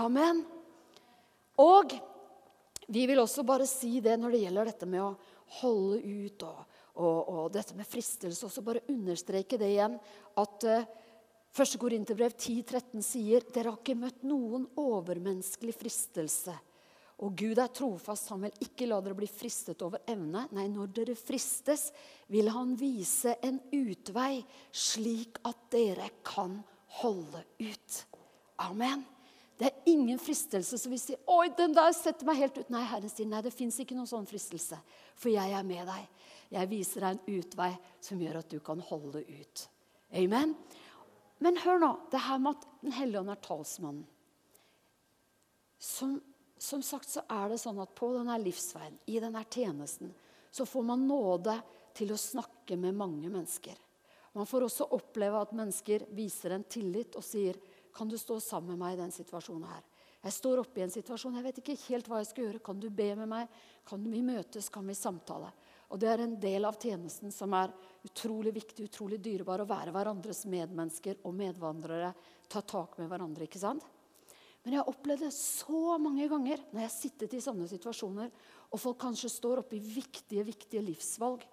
Amen. 0.00 0.42
Og 1.60 1.94
vi 2.86 3.06
vil 3.08 3.20
også 3.22 3.44
bare 3.46 3.66
si 3.68 3.98
det 4.04 4.16
når 4.20 4.34
det 4.34 4.42
gjelder 4.44 4.70
dette 4.70 4.88
med 4.90 5.04
å 5.04 5.14
holde 5.60 6.00
ut 6.02 6.44
og, 6.46 6.60
og, 6.98 7.18
og 7.28 7.48
dette 7.54 7.76
med 7.78 7.88
fristelse. 7.88 8.46
Også 8.46 8.64
bare 8.64 8.84
understreke 8.92 9.58
det 9.60 9.72
igjen. 9.76 9.98
At 10.40 10.68
uh, 10.68 10.92
Første 11.54 11.78
Korinterbrev 11.78 12.32
10,13 12.34 13.02
sier 13.06 13.44
dere 13.54 13.70
har 13.70 13.78
ikke 13.78 13.94
møtt 13.94 14.24
noen 14.26 14.64
overmenneskelig 14.74 15.76
fristelse 15.78 16.56
og 17.22 17.36
Gud 17.38 17.60
er 17.62 17.70
trofast, 17.70 18.28
han 18.32 18.42
vil 18.42 18.64
ikke 18.64 18.88
la 18.90 18.98
dere 19.04 19.16
bli 19.18 19.28
fristet 19.30 19.82
over 19.86 20.02
evne. 20.10 20.48
Nei, 20.56 20.66
når 20.72 20.90
dere 20.96 21.14
fristes, 21.18 21.88
vil 22.26 22.50
han 22.50 22.74
vise 22.78 23.36
en 23.46 23.60
utvei, 23.70 24.42
slik 24.74 25.38
at 25.46 25.68
dere 25.70 26.10
kan 26.26 26.58
holde 26.98 27.44
ut. 27.62 28.00
Amen. 28.66 29.04
Det 29.54 29.68
er 29.68 29.92
ingen 29.92 30.18
fristelse 30.18 30.78
som 30.80 30.90
vil 30.90 30.98
si 30.98 31.14
Oi, 31.30 31.46
den 31.54 31.74
der 31.76 31.92
setter 31.94 32.26
meg 32.26 32.40
helt 32.40 32.58
ut. 32.58 32.72
Nei, 32.74 32.82
Herren 32.90 33.12
sier 33.12 33.28
nei, 33.30 33.42
det 33.46 33.54
fins 33.54 33.78
ikke 33.78 33.94
noen 33.94 34.10
sånn 34.10 34.26
fristelse. 34.26 34.80
For 35.14 35.30
jeg 35.30 35.54
er 35.54 35.66
med 35.66 35.86
deg. 35.86 36.08
Jeg 36.54 36.70
viser 36.70 37.06
deg 37.06 37.14
en 37.14 37.38
utvei 37.38 37.70
som 38.02 38.20
gjør 38.20 38.40
at 38.42 38.50
du 38.50 38.58
kan 38.64 38.82
holde 38.90 39.22
ut. 39.22 39.64
Amen. 40.18 40.56
Men 41.42 41.62
hør 41.62 41.78
nå, 41.82 41.92
det 42.10 42.26
her 42.26 42.42
med 42.42 42.58
at 42.58 42.68
Den 42.82 42.94
hellige 42.98 43.22
ånd 43.22 43.32
er 43.32 43.40
talsmannen. 43.42 44.04
Som 45.78 46.18
som 46.64 46.82
sagt 46.82 47.10
så 47.12 47.22
er 47.28 47.52
det 47.52 47.60
sånn 47.60 47.80
at 47.82 47.94
på 47.96 48.10
denne 48.14 48.36
livsveien, 48.40 48.96
i 49.06 49.20
denne 49.20 49.44
tjenesten, 49.44 50.12
så 50.50 50.66
får 50.66 50.86
man 50.86 51.06
nåde 51.06 51.58
til 51.94 52.14
å 52.14 52.20
snakke 52.20 52.78
med 52.80 52.96
mange 52.96 53.28
mennesker. 53.28 53.76
Man 54.34 54.48
får 54.50 54.66
også 54.66 54.86
oppleve 54.96 55.40
at 55.44 55.54
mennesker 55.54 56.06
viser 56.16 56.56
en 56.56 56.64
tillit 56.66 57.14
og 57.18 57.22
sier 57.26 57.58
kan 57.94 58.08
du 58.10 58.16
stå 58.18 58.40
sammen 58.42 58.74
med 58.74 58.80
meg 58.80 58.96
i 58.96 59.02
den 59.04 59.12
situasjonen 59.14 59.68
her. 59.70 59.84
Jeg 60.24 60.34
står 60.34 60.62
oppe 60.62 60.80
i 60.80 60.84
en 60.86 60.92
situasjon, 60.94 61.36
jeg 61.36 61.44
vet 61.44 61.58
ikke 61.60 61.76
helt 61.84 62.06
hva 62.08 62.22
jeg 62.22 62.30
skal 62.30 62.46
gjøre. 62.46 62.62
Kan 62.64 62.78
du 62.80 62.88
be 62.88 63.10
med 63.18 63.28
meg? 63.28 63.58
Kan 63.86 64.06
vi 64.08 64.22
møtes? 64.24 64.70
Kan 64.72 64.88
vi 64.88 64.96
samtale? 64.96 65.50
Og 65.92 66.00
Det 66.00 66.08
er 66.08 66.22
en 66.24 66.38
del 66.40 66.64
av 66.64 66.78
tjenesten 66.80 67.30
som 67.30 67.52
er 67.54 67.74
utrolig 68.08 68.54
viktig, 68.56 68.88
utrolig 68.88 69.20
dyrebar. 69.22 69.60
Å 69.62 69.68
være 69.68 69.92
hverandres 69.94 70.46
medmennesker 70.48 71.20
og 71.28 71.36
medvandrere. 71.36 72.14
Ta 72.48 72.64
tak 72.64 72.96
med 72.98 73.12
hverandre. 73.12 73.44
ikke 73.44 73.60
sant? 73.60 73.84
Men 74.64 74.72
jeg 74.72 74.80
har 74.80 74.90
opplevd 74.90 75.26
det 75.26 75.34
så 75.36 75.96
mange 76.00 76.26
ganger 76.30 76.62
når 76.70 76.80
jeg 76.80 76.88
har 76.88 76.94
sittet 76.94 77.36
i 77.36 77.42
sånne 77.44 77.66
situasjoner, 77.68 78.30
og 78.72 78.80
folk 78.80 78.96
kanskje 79.02 79.30
står 79.32 79.60
oppe 79.60 79.76
i 79.76 79.82
viktige, 79.84 80.46
viktige 80.48 80.82
livsvalg. 80.86 81.44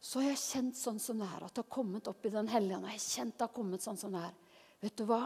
Så 0.00 0.20
har 0.20 0.32
jeg 0.32 0.40
kjent 0.40 0.78
sånn 0.80 1.00
som 1.00 1.20
det 1.20 1.28
er, 1.28 1.44
at 1.44 1.52
det 1.52 1.64
har 1.64 1.72
kommet 1.76 2.08
opp 2.08 2.24
i 2.24 2.32
Den 2.32 2.48
hellige 2.52 2.80
ånd. 2.80 2.88
Jeg 2.88 2.98
har 2.98 3.04
kjent 3.04 3.38
det 3.38 3.46
har 3.46 3.54
kommet 3.56 3.84
sånn 3.84 4.00
som 4.00 4.16
det 4.16 4.24
er. 4.24 4.34
Vet 4.84 4.96
du 5.00 5.04
hva? 5.08 5.22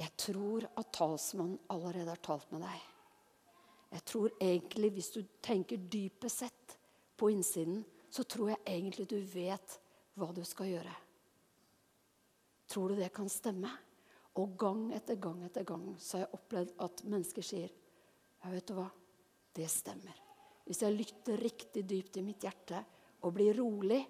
Jeg 0.00 0.16
tror 0.16 0.64
at 0.68 0.92
talsmannen 0.96 1.58
allerede 1.72 2.14
har 2.14 2.22
talt 2.24 2.52
med 2.52 2.64
deg. 2.64 2.86
Jeg 3.90 4.04
tror 4.06 4.32
egentlig, 4.38 4.92
hvis 4.94 5.10
du 5.16 5.20
tenker 5.42 5.88
dypest 5.90 6.44
sett 6.44 6.76
på 7.18 7.28
innsiden, 7.32 7.82
så 8.10 8.24
tror 8.24 8.52
jeg 8.52 8.64
egentlig 8.66 9.08
du 9.10 9.18
vet 9.34 9.76
hva 10.18 10.30
du 10.34 10.44
skal 10.46 10.70
gjøre. 10.70 10.94
Tror 12.70 12.92
du 12.92 13.00
det 13.00 13.10
kan 13.12 13.28
stemme? 13.28 13.72
Og 14.38 14.54
gang 14.58 14.90
etter 14.94 15.18
gang 15.18 15.42
etter 15.46 15.66
gang 15.66 15.86
så 15.98 16.16
har 16.16 16.26
jeg 16.26 16.38
opplevd 16.38 16.74
at 16.86 17.04
mennesker 17.10 17.44
sier 17.44 17.70
ja, 18.40 18.50
vet 18.52 18.68
du 18.70 18.76
hva? 18.78 18.86
Det 19.52 19.66
stemmer. 19.68 20.16
Hvis 20.64 20.84
jeg 20.84 20.94
lytter 20.94 21.42
riktig 21.42 21.82
dypt 21.88 22.20
i 22.20 22.24
mitt 22.24 22.44
hjerte 22.46 22.78
og 23.26 23.34
blir 23.36 23.56
rolig, 23.58 24.00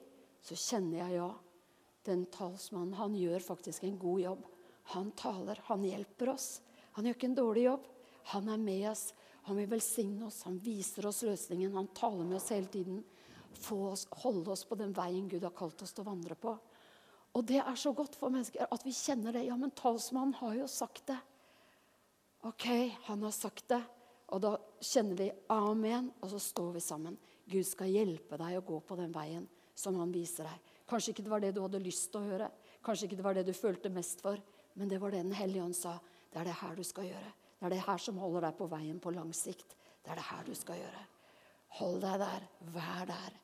så 0.44 0.56
kjenner 0.58 1.00
jeg 1.00 1.16
ja. 1.16 1.30
Den 2.06 2.26
talsmannen, 2.32 2.94
han 2.96 3.16
gjør 3.16 3.42
faktisk 3.44 3.84
en 3.84 3.98
god 4.00 4.20
jobb. 4.22 4.44
Han 4.94 5.10
taler, 5.18 5.58
han 5.66 5.82
hjelper 5.84 6.32
oss. 6.34 6.60
Han 6.96 7.08
gjør 7.08 7.16
ikke 7.18 7.28
en 7.30 7.40
dårlig 7.40 7.64
jobb. 7.66 7.88
Han 8.34 8.48
er 8.52 8.62
med 8.62 8.86
oss. 8.92 9.10
Han 9.48 9.56
vil 9.56 9.70
velsigne 9.70 10.26
oss, 10.28 10.42
han 10.46 10.58
viser 10.62 11.08
oss 11.08 11.22
løsningen. 11.26 11.74
Han 11.74 11.90
taler 11.96 12.24
med 12.24 12.38
oss 12.38 12.50
hele 12.52 12.68
tiden. 12.72 13.02
Få 13.60 13.80
oss, 13.90 14.06
holde 14.22 14.52
oss 14.52 14.64
på 14.68 14.78
den 14.78 14.92
veien 14.96 15.28
Gud 15.28 15.44
har 15.44 15.56
kalt 15.56 15.82
oss 15.82 15.96
til 15.96 16.04
å 16.04 16.10
vandre 16.12 16.36
på. 16.38 16.54
Og 17.38 17.46
det 17.46 17.60
er 17.62 17.76
så 17.78 17.92
godt 17.94 18.16
for 18.18 18.32
mennesker 18.32 18.66
at 18.66 18.84
vi 18.86 18.94
kjenner 18.94 19.36
det. 19.36 19.44
Ja, 19.46 19.56
men 19.58 19.74
talsmannen 19.76 20.34
har 20.40 20.56
jo 20.58 20.66
sagt 20.70 21.06
det. 21.12 21.18
OK, 22.48 22.66
han 23.06 23.22
har 23.22 23.34
sagt 23.34 23.68
det. 23.70 23.80
Og 24.30 24.42
da 24.42 24.54
kjenner 24.82 25.18
vi 25.18 25.28
amen, 25.50 26.10
og 26.22 26.30
så 26.32 26.40
står 26.42 26.72
vi 26.76 26.82
sammen. 26.82 27.18
Gud 27.50 27.66
skal 27.66 27.90
hjelpe 27.90 28.38
deg 28.38 28.58
å 28.58 28.66
gå 28.66 28.78
på 28.86 28.98
den 28.98 29.12
veien 29.14 29.46
som 29.78 29.96
han 29.98 30.12
viser 30.14 30.46
deg. 30.46 30.70
Kanskje 30.90 31.14
ikke 31.14 31.24
det 31.26 31.32
var 31.32 31.42
det 31.42 31.52
du 31.54 31.62
hadde 31.64 31.82
lyst 31.82 32.10
til 32.12 32.20
å 32.20 32.30
høre, 32.30 32.48
kanskje 32.86 33.06
ikke 33.06 33.18
det 33.18 33.26
var 33.26 33.36
det 33.38 33.46
du 33.46 33.52
følte 33.54 33.92
mest 33.94 34.22
for, 34.24 34.40
men 34.78 34.90
det 34.90 34.98
var 35.02 35.14
det 35.14 35.22
Den 35.24 35.36
hellige 35.36 35.64
ånd 35.64 35.76
sa. 35.76 35.98
Det 36.30 36.40
er 36.40 36.46
det 36.46 36.58
her 36.60 36.74
du 36.78 36.82
skal 36.86 37.08
gjøre. 37.10 37.30
Det 37.58 37.66
er 37.66 37.74
det 37.74 37.84
her 37.84 37.98
som 38.00 38.18
holder 38.18 38.46
deg 38.46 38.56
på 38.58 38.68
veien 38.70 38.98
på 39.02 39.12
lang 39.14 39.32
sikt. 39.34 39.76
Det 40.00 40.10
er 40.10 40.18
det 40.18 40.28
her 40.30 40.44
du 40.46 40.54
skal 40.54 40.78
gjøre. 40.78 41.02
Hold 41.80 42.00
deg 42.02 42.18
der. 42.22 42.46
Vær 42.74 43.06
der. 43.10 43.38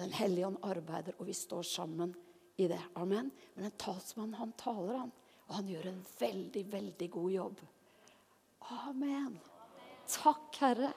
Den 0.00 0.12
hellige 0.16 0.48
ånd 0.48 0.58
arbeider, 0.64 1.16
og 1.18 1.28
vi 1.28 1.36
står 1.36 1.62
sammen 1.68 2.14
i 2.62 2.68
det. 2.68 2.80
Amen. 2.94 3.30
Men 3.54 3.64
en 3.64 3.70
talsmann, 3.70 4.34
han 4.34 4.52
taler, 4.52 4.94
han. 4.94 5.12
Og 5.48 5.54
han 5.54 5.68
gjør 5.68 5.88
en 5.90 6.02
veldig, 6.18 6.64
veldig 6.72 7.08
god 7.10 7.32
jobb. 7.32 7.62
Amen. 8.86 9.38
Takk, 10.08 10.56
Herre, 10.60 10.92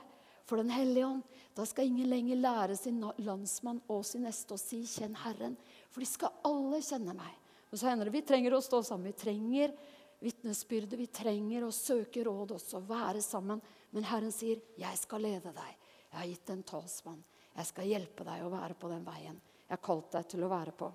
for 0.45 0.61
Den 0.61 0.69
hellige 0.69 1.05
ånd. 1.05 1.23
Da 1.55 1.65
skal 1.65 1.87
ingen 1.89 2.09
lenger 2.09 2.35
lære 2.35 2.75
sin 2.77 2.99
landsmann 3.17 3.81
og 3.87 4.03
sin 4.05 4.25
neste 4.27 4.53
å 4.53 4.59
si 4.59 4.83
'kjenn 4.83 5.15
Herren'. 5.15 5.57
For 5.89 6.03
de 6.03 6.05
skal 6.05 6.35
alle 6.43 6.81
kjenne 6.83 7.15
meg. 7.15 7.33
Men 7.71 7.79
så 7.79 7.89
hender 7.89 8.05
det 8.05 8.13
vi 8.13 8.21
trenger 8.21 8.53
å 8.53 8.61
stå 8.61 8.83
sammen. 8.83 9.07
Vi 9.07 9.23
trenger 9.23 9.73
vitnesbyrde. 10.19 10.97
Vi 10.97 11.07
trenger 11.07 11.63
å 11.63 11.71
søke 11.71 12.23
råd 12.23 12.51
også, 12.51 12.79
være 12.79 13.21
sammen. 13.21 13.61
Men 13.91 14.03
Herren 14.03 14.31
sier, 14.31 14.61
'Jeg 14.77 14.97
skal 14.97 15.21
lede 15.21 15.53
deg'. 15.53 15.75
Jeg 16.11 16.19
har 16.19 16.25
gitt 16.25 16.49
en 16.49 16.63
talsmann. 16.63 17.23
Jeg 17.55 17.65
skal 17.65 17.85
hjelpe 17.85 18.23
deg 18.23 18.43
å 18.43 18.51
være 18.51 18.73
på 18.73 18.89
den 18.89 19.03
veien 19.03 19.41
jeg 19.65 19.73
har 19.79 19.81
kalt 19.81 20.11
deg 20.13 20.27
til 20.29 20.45
å 20.45 20.51
være 20.51 20.73
på. 20.77 20.91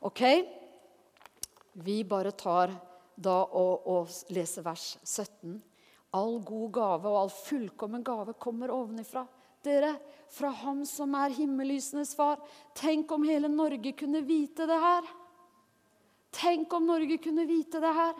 Ok? 0.00 0.22
Vi 1.72 2.04
bare 2.04 2.32
tar 2.32 2.72
da 3.16 3.38
og, 3.44 3.86
og 3.88 4.32
leser 4.32 4.64
vers 4.64 4.96
17. 5.04 5.56
All 6.16 6.38
god 6.44 6.70
gave 6.76 7.10
og 7.10 7.18
all 7.20 7.32
fullkommen 7.32 8.04
gave 8.04 8.36
kommer 8.40 8.72
ovenifra. 8.72 9.26
Dere, 9.64 9.96
fra 10.30 10.52
Ham 10.62 10.84
som 10.86 11.14
er 11.18 11.34
himmellysenes 11.34 12.14
far. 12.16 12.38
Tenk 12.76 13.10
om 13.12 13.24
hele 13.26 13.50
Norge 13.50 13.92
kunne 13.98 14.22
vite 14.24 14.68
det 14.68 14.78
her. 14.80 15.08
Tenk 16.36 16.72
om 16.76 16.86
Norge 16.86 17.16
kunne 17.22 17.46
vite 17.48 17.80
det 17.82 17.92
her. 17.96 18.16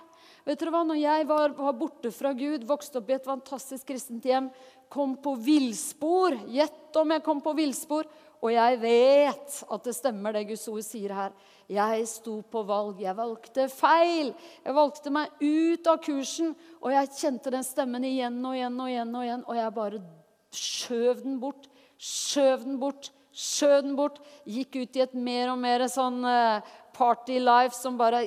Vet 0.46 0.60
dere 0.60 0.72
hva? 0.72 0.82
Når 0.88 0.98
jeg 0.98 1.26
var, 1.28 1.52
var 1.58 1.76
borte 1.76 2.10
fra 2.14 2.32
Gud, 2.36 2.64
vokste 2.66 3.00
opp 3.00 3.10
i 3.10 3.16
et 3.18 3.28
fantastisk 3.28 3.88
kristent 3.90 4.26
hjem, 4.26 4.48
kom 4.88 5.16
på 5.18 5.32
villspor 5.42 6.36
Gjett 6.54 6.96
om 6.96 7.10
jeg 7.10 7.24
kom 7.26 7.40
på 7.42 7.52
villspor 7.58 8.06
og 8.42 8.52
jeg 8.52 8.78
vet 8.82 9.60
at 9.72 9.86
det 9.86 9.94
stemmer, 9.96 10.34
det 10.36 10.46
Guds 10.50 10.66
ord 10.70 10.84
sier 10.84 11.14
her. 11.16 11.36
Jeg 11.66 12.06
sto 12.06 12.38
på 12.46 12.62
valg. 12.66 13.00
Jeg 13.02 13.16
valgte 13.18 13.66
feil. 13.72 14.30
Jeg 14.62 14.76
valgte 14.76 15.12
meg 15.14 15.42
ut 15.42 15.90
av 15.90 15.98
kursen. 16.04 16.54
Og 16.82 16.94
jeg 16.94 17.12
kjente 17.18 17.52
den 17.54 17.66
stemmen 17.66 18.06
igjen 18.06 18.38
og 18.46 18.54
igjen 18.54 18.80
og 18.80 18.92
igjen. 18.92 19.12
Og 19.16 19.26
igjen, 19.26 19.44
og 19.46 19.58
jeg 19.58 19.76
bare 19.80 20.02
skjøv 20.54 21.22
den 21.24 21.38
bort. 21.42 21.68
Skjøv 21.98 22.66
den 22.68 22.80
bort. 22.82 23.10
Skjøv 23.36 23.78
den 23.82 23.96
bort. 23.98 24.22
Gikk 24.48 24.78
ut 24.78 24.96
i 24.96 25.04
et 25.04 25.16
mer 25.18 25.50
og 25.52 25.58
mer 25.60 25.84
sånn 25.92 26.22
eh, 26.30 26.74
party 26.96 27.40
life 27.42 27.76
som 27.76 27.98
bare 27.98 28.26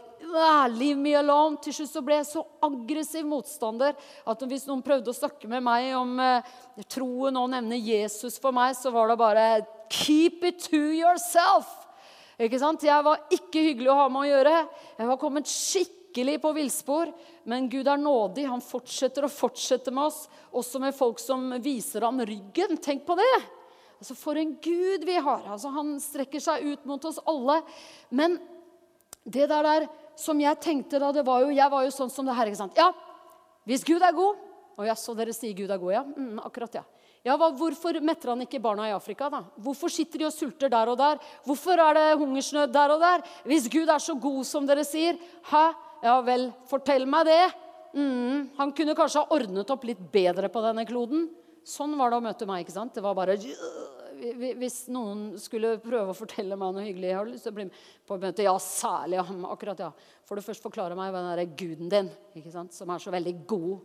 Leave 0.69 0.99
me 0.99 1.15
alone. 1.17 1.58
Til 1.63 1.73
slutt 1.73 1.95
så 1.95 2.04
ble 2.06 2.19
jeg 2.19 2.30
så 2.30 2.43
aggressiv 2.65 3.25
motstander 3.25 3.95
at 4.30 4.43
hvis 4.45 4.67
noen 4.67 4.84
prøvde 4.86 5.10
å 5.10 5.17
snakke 5.17 5.49
med 5.49 5.63
meg 5.65 5.93
om 5.97 6.19
eh, 6.21 6.56
troen 6.91 7.39
og 7.39 7.49
nevne 7.56 7.80
Jesus 7.80 8.38
for 8.41 8.54
meg, 8.54 8.75
så 8.78 8.91
var 8.93 9.10
det 9.10 9.21
bare 9.23 9.47
Keep 9.89 10.43
it 10.45 10.60
to 10.67 10.84
yourself. 10.93 11.78
Ikke 12.39 12.60
sant? 12.62 12.84
Jeg 12.88 13.04
var 13.04 13.25
ikke 13.36 13.63
hyggelig 13.65 13.89
å 13.91 13.97
ha 13.99 14.10
med 14.12 14.23
å 14.23 14.30
gjøre. 14.30 14.58
Jeg 14.95 15.10
var 15.10 15.19
kommet 15.19 15.49
skikkelig 15.52 16.38
på 16.43 16.54
villspor. 16.56 17.12
Men 17.52 17.67
Gud 17.71 17.88
er 17.91 17.99
nådig. 17.99 18.45
Han 18.47 18.63
fortsetter 18.63 19.28
og 19.28 19.34
fortsetter 19.34 19.95
med 19.95 20.08
oss, 20.08 20.21
også 20.56 20.80
med 20.84 20.95
folk 20.95 21.19
som 21.19 21.49
viser 21.63 22.06
ham 22.08 22.21
ryggen. 22.23 22.78
Tenk 22.80 23.04
på 23.08 23.17
det! 23.19 23.32
Altså, 23.99 24.15
For 24.15 24.39
en 24.39 24.54
Gud 24.63 25.04
vi 25.04 25.17
har. 25.19 25.43
Altså, 25.52 25.73
han 25.75 25.97
strekker 25.99 26.39
seg 26.43 26.63
ut 26.71 26.88
mot 26.88 27.04
oss 27.10 27.19
alle. 27.28 27.60
Men 28.15 28.38
det 29.28 29.49
der, 29.52 29.67
der 29.67 29.89
som 30.19 30.39
jeg 30.39 30.62
tenkte 30.63 31.02
da, 31.04 31.12
det 31.15 31.25
var 31.28 31.43
jo, 31.43 31.52
Jeg 31.52 31.71
var 31.71 31.84
jo 31.84 31.91
sånn 31.91 32.12
som 32.12 32.25
det 32.28 32.38
her. 32.38 32.47
ikke 32.47 32.62
sant? 32.63 32.80
Ja, 32.80 32.93
hvis 33.67 33.84
Gud 33.84 34.02
er 34.02 34.15
god 34.15 34.39
Og 34.80 34.88
ja, 34.88 34.95
så 34.95 35.12
dere 35.13 35.34
sier 35.36 35.52
Gud 35.54 35.69
er 35.69 35.78
god, 35.78 35.91
ja? 35.91 36.02
Mm, 36.08 36.39
akkurat, 36.39 36.80
ja. 36.80 36.86
Ja, 37.27 37.36
hva, 37.36 37.49
Hvorfor 37.51 37.99
metter 38.05 38.32
han 38.32 38.45
ikke 38.45 38.62
barna 38.63 38.88
i 38.88 38.95
Afrika? 38.95 39.27
da? 39.29 39.43
Hvorfor 39.60 39.91
sitter 39.91 40.21
de 40.21 40.27
og 40.29 40.36
sulter 40.36 40.71
der 40.71 40.91
og 40.91 40.97
der? 40.99 41.19
Hvorfor 41.45 41.82
er 41.84 41.97
det 41.97 42.19
hungersnød 42.21 42.71
der 42.71 42.93
og 42.95 43.03
der? 43.03 43.25
Hvis 43.43 43.67
Gud 43.71 43.89
er 43.89 43.99
så 43.99 44.15
god 44.15 44.45
som 44.47 44.67
dere 44.69 44.86
sier, 44.88 45.19
hæ? 45.51 45.65
Ja 46.03 46.15
vel, 46.23 46.47
fortell 46.69 47.03
meg 47.10 47.27
det. 47.27 47.43
Mm, 47.91 48.49
han 48.55 48.71
kunne 48.71 48.95
kanskje 48.95 49.23
ha 49.23 49.36
ordnet 49.36 49.71
opp 49.73 49.84
litt 49.88 49.99
bedre 50.13 50.47
på 50.51 50.62
denne 50.63 50.86
kloden. 50.88 51.27
Sånn 51.67 51.97
var 51.99 52.13
det 52.13 52.21
å 52.21 52.23
møte 52.23 52.47
meg. 52.47 52.63
ikke 52.63 52.77
sant? 52.77 52.95
Det 52.95 53.03
var 53.03 53.17
bare 53.17 53.36
Hvis 53.36 54.88
noen 54.91 55.38
skulle 55.39 55.77
prøve 55.84 56.13
å 56.13 56.17
fortelle 56.17 56.55
meg 56.60 56.73
noe 56.75 56.84
hyggelig 56.84 57.08
Jeg 57.08 57.17
har 57.17 57.27
lyst 57.27 57.45
til 57.47 57.51
å 57.51 57.58
bli 57.60 57.67
med 57.67 57.84
på 58.08 58.17
møte. 58.17 58.47
Ja, 58.47 58.55
særlig 58.63 59.19
ham. 59.27 59.45
akkurat, 59.45 59.79
ja. 59.79 59.91
Får 60.25 60.36
du 60.39 60.41
først 60.41 60.63
forklare 60.63 60.95
meg 60.95 61.12
hva 61.12 61.36
den 61.36 61.55
guden 61.55 61.91
din 61.91 62.12
ikke 62.36 62.51
sant? 62.51 62.73
som 62.73 62.89
er 62.89 63.03
så 63.03 63.12
veldig 63.12 63.36
god. 63.47 63.79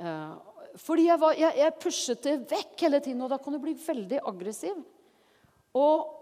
Uh, 0.00 0.36
fordi 0.78 1.08
jeg, 1.08 1.18
var, 1.18 1.34
jeg, 1.38 1.56
jeg, 1.58 1.76
pushet 1.82 2.22
det 2.26 2.36
vekk 2.50 2.86
hele 2.86 3.00
tiden, 3.02 3.22
og 3.24 3.32
da 3.32 3.38
kan 3.42 3.54
du 3.54 3.60
bli 3.62 3.74
veldig 3.74 4.20
aggressiv. 4.30 4.76
Og, 5.78 6.12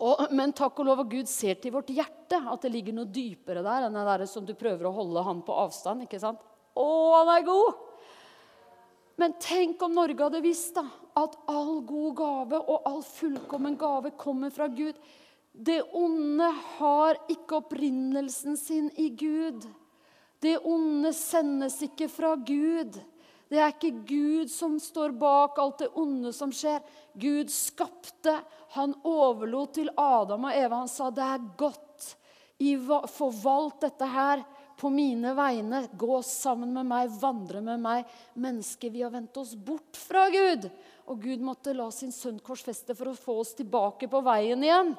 og, 0.00 0.26
men 0.36 0.54
takk 0.56 0.82
og 0.82 0.90
lov 0.90 1.02
at 1.04 1.12
Gud 1.12 1.30
ser 1.30 1.58
til 1.60 1.74
vårt 1.76 1.92
hjerte, 1.92 2.40
at 2.40 2.64
det 2.64 2.72
ligger 2.74 2.96
noe 2.96 3.08
dypere 3.08 3.64
der 3.64 3.86
enn 3.86 3.96
det 3.96 4.04
der 4.08 4.26
som 4.30 4.46
du 4.48 4.54
prøver 4.58 4.88
å 4.88 4.94
holde 4.96 5.24
han 5.24 5.42
på 5.46 5.56
avstand. 5.64 6.04
ikke 6.04 6.20
sant? 6.22 6.42
Å, 6.76 6.86
han 7.20 7.32
er 7.36 7.46
god! 7.48 7.82
Men 9.16 9.32
tenk 9.40 9.80
om 9.80 9.94
Norge 9.96 10.26
hadde 10.26 10.42
visst 10.44 10.76
da, 10.76 10.84
at 11.16 11.38
all 11.48 11.78
god 11.88 12.16
gave 12.18 12.58
og 12.60 12.88
all 12.88 13.00
fullkommen 13.00 13.78
gave 13.80 14.12
kommer 14.20 14.52
fra 14.52 14.68
Gud. 14.68 14.98
Det 15.56 15.80
onde 15.96 16.50
har 16.76 17.16
ikke 17.32 17.62
opprinnelsen 17.62 18.58
sin 18.60 18.90
i 19.00 19.08
Gud. 19.16 19.64
Det 20.44 20.58
onde 20.68 21.14
sendes 21.16 21.78
ikke 21.86 22.10
fra 22.12 22.34
Gud. 22.36 22.98
Det 23.46 23.60
er 23.62 23.70
ikke 23.70 23.92
Gud 24.08 24.50
som 24.50 24.78
står 24.82 25.14
bak 25.18 25.58
alt 25.62 25.84
det 25.84 25.92
onde 25.94 26.32
som 26.34 26.50
skjer. 26.54 26.82
Gud 27.14 27.52
skapte. 27.52 28.34
Han 28.74 28.96
overlot 29.06 29.76
til 29.78 29.92
Adam 29.94 30.48
og 30.48 30.56
Eva. 30.56 30.82
Han 30.82 30.90
sa 30.90 31.12
det 31.14 31.26
er 31.26 31.50
godt. 31.58 32.08
Forvalt 33.12 33.84
dette 33.84 34.08
her 34.10 34.42
på 34.76 34.90
mine 34.92 35.32
vegne, 35.36 35.86
gå 35.96 36.18
sammen 36.24 36.72
med 36.74 36.84
meg, 36.88 37.12
vandre 37.20 37.62
med 37.64 37.80
meg. 37.80 38.10
Mennesker, 38.36 38.92
vi 38.92 39.04
har 39.04 39.12
vendt 39.14 39.36
oss 39.40 39.54
bort 39.56 39.96
fra 39.96 40.26
Gud. 40.32 40.68
Og 41.08 41.22
Gud 41.22 41.44
måtte 41.44 41.72
la 41.76 41.88
sin 41.94 42.12
sønn 42.12 42.42
korsfeste 42.44 42.96
for 42.98 43.12
å 43.12 43.16
få 43.16 43.38
oss 43.44 43.54
tilbake 43.56 44.10
på 44.12 44.20
veien 44.26 44.64
igjen. 44.64 44.92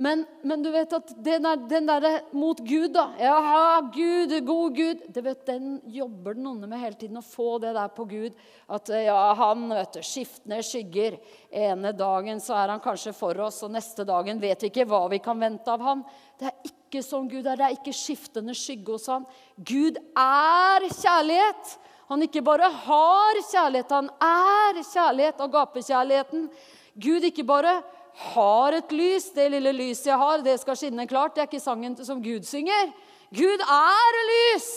Men, 0.00 0.26
men, 0.42 0.62
du 0.62 0.70
vet 0.70 0.92
at 0.96 1.10
den, 1.24 1.42
der, 1.44 1.56
den 1.68 1.88
derre 1.88 2.10
mot 2.32 2.60
Gud, 2.64 2.94
da 2.94 3.02
Ja, 3.20 3.80
Gud, 3.92 4.32
god 4.46 4.76
Gud 4.78 5.02
du 5.12 5.20
vet, 5.20 5.42
Den 5.44 5.74
jobber 5.84 6.38
den 6.38 6.46
onde 6.48 6.70
med 6.70 6.80
hele 6.80 6.96
tiden, 6.96 7.18
å 7.20 7.24
få 7.24 7.58
det 7.60 7.74
der 7.76 7.92
på 7.92 8.06
Gud. 8.08 8.38
At 8.64 8.88
ja, 8.96 9.18
han 9.36 9.66
vet 9.68 9.98
du, 9.98 10.00
skiftende 10.00 10.62
skygger. 10.64 11.18
Ene 11.52 11.92
dagen 11.92 12.40
så 12.40 12.56
er 12.62 12.72
han 12.72 12.80
kanskje 12.80 13.12
for 13.12 13.44
oss, 13.44 13.60
og 13.66 13.74
neste 13.76 14.08
dagen 14.08 14.40
vet 14.40 14.64
vi 14.64 14.72
ikke 14.72 14.88
hva 14.88 15.02
vi 15.12 15.20
kan 15.20 15.36
vente 15.36 15.68
av 15.68 15.84
han. 15.84 16.06
Det 16.40 16.48
er 16.48 16.72
ikke 16.72 17.04
sånn 17.04 17.28
Gud 17.28 17.44
er. 17.44 17.60
Det 17.60 17.68
er 17.68 17.76
ikke 17.76 17.96
skiftende 18.00 18.56
skygge 18.56 18.96
hos 18.96 19.08
han. 19.12 19.28
Gud 19.60 20.00
er 20.16 20.90
kjærlighet. 20.96 21.76
Han 22.08 22.24
ikke 22.24 22.46
bare 22.48 22.72
har 22.88 23.44
kjærlighet, 23.52 23.92
han 24.00 24.08
er 24.32 24.80
kjærlighet. 24.80 25.44
Og 25.44 25.58
gapekjærligheten 25.60 26.48
Gud 26.96 27.28
ikke 27.28 27.44
bare 27.44 27.82
har 28.14 28.76
et 28.76 28.92
lys. 28.92 29.30
Det 29.34 29.48
lille 29.52 29.72
lyset 29.72 30.10
jeg 30.10 30.18
har, 30.18 30.42
det 30.44 30.58
skal 30.60 30.78
skinne 30.78 31.06
klart. 31.08 31.34
Det 31.34 31.44
er 31.44 31.50
ikke 31.50 31.62
sangen 31.62 31.96
som 32.04 32.22
Gud 32.22 32.46
synger. 32.48 32.92
Gud 33.30 33.62
er 33.62 34.20
lys! 34.32 34.70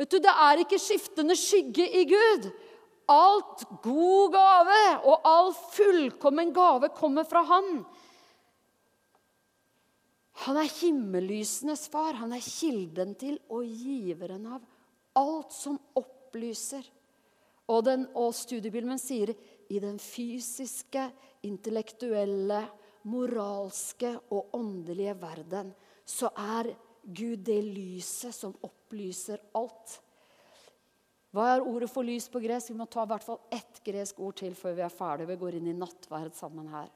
Vet 0.00 0.10
du, 0.10 0.18
Det 0.18 0.32
er 0.32 0.62
ikke 0.62 0.80
skiftende 0.80 1.36
skygge 1.36 1.84
i 1.84 2.04
Gud. 2.08 2.50
Alt 3.10 3.64
god 3.82 4.32
gave 4.32 4.82
og 5.04 5.26
all 5.26 5.50
fullkommen 5.74 6.54
gave 6.54 6.88
kommer 6.94 7.26
fra 7.28 7.42
Han. 7.42 7.84
Han 10.46 10.56
er 10.56 10.70
himmellysenes 10.80 11.88
far. 11.92 12.14
Han 12.22 12.32
er 12.32 12.40
kilden 12.40 13.14
til 13.20 13.36
og 13.50 13.66
giveren 13.66 14.46
av 14.46 14.62
alt 15.20 15.52
som 15.52 15.76
opplyser. 15.98 16.86
Og, 17.70 17.84
den, 17.86 18.06
og 18.16 18.32
studiebilmen 18.34 18.98
sier 18.98 19.34
i 19.70 19.78
den 19.82 19.98
fysiske, 20.02 21.10
intellektuelle, 21.46 22.60
moralske 23.08 24.12
og 24.34 24.54
åndelige 24.58 25.14
verden, 25.20 25.72
så 26.04 26.30
er 26.36 26.72
Gud 27.04 27.44
det 27.46 27.60
lyset 27.64 28.34
som 28.36 28.54
opplyser 28.66 29.40
alt. 29.56 29.96
Hva 31.30 31.46
er 31.54 31.62
ordet 31.64 31.88
for 31.92 32.06
lys 32.06 32.26
på 32.30 32.42
gresk? 32.42 32.72
Vi 32.72 32.78
må 32.78 32.88
ta 32.90 33.04
i 33.06 33.10
hvert 33.12 33.24
fall 33.24 33.38
ett 33.54 33.78
gresk 33.86 34.18
ord 34.20 34.36
til 34.40 34.56
før 34.58 34.74
vi 34.76 34.82
er 34.84 34.92
ferdige. 34.92 35.30
Vi 35.30 35.38
går 35.40 35.58
inn 35.60 35.68
i 35.70 35.76
nattverd 35.78 36.34
sammen 36.36 36.66
her. 36.72 36.88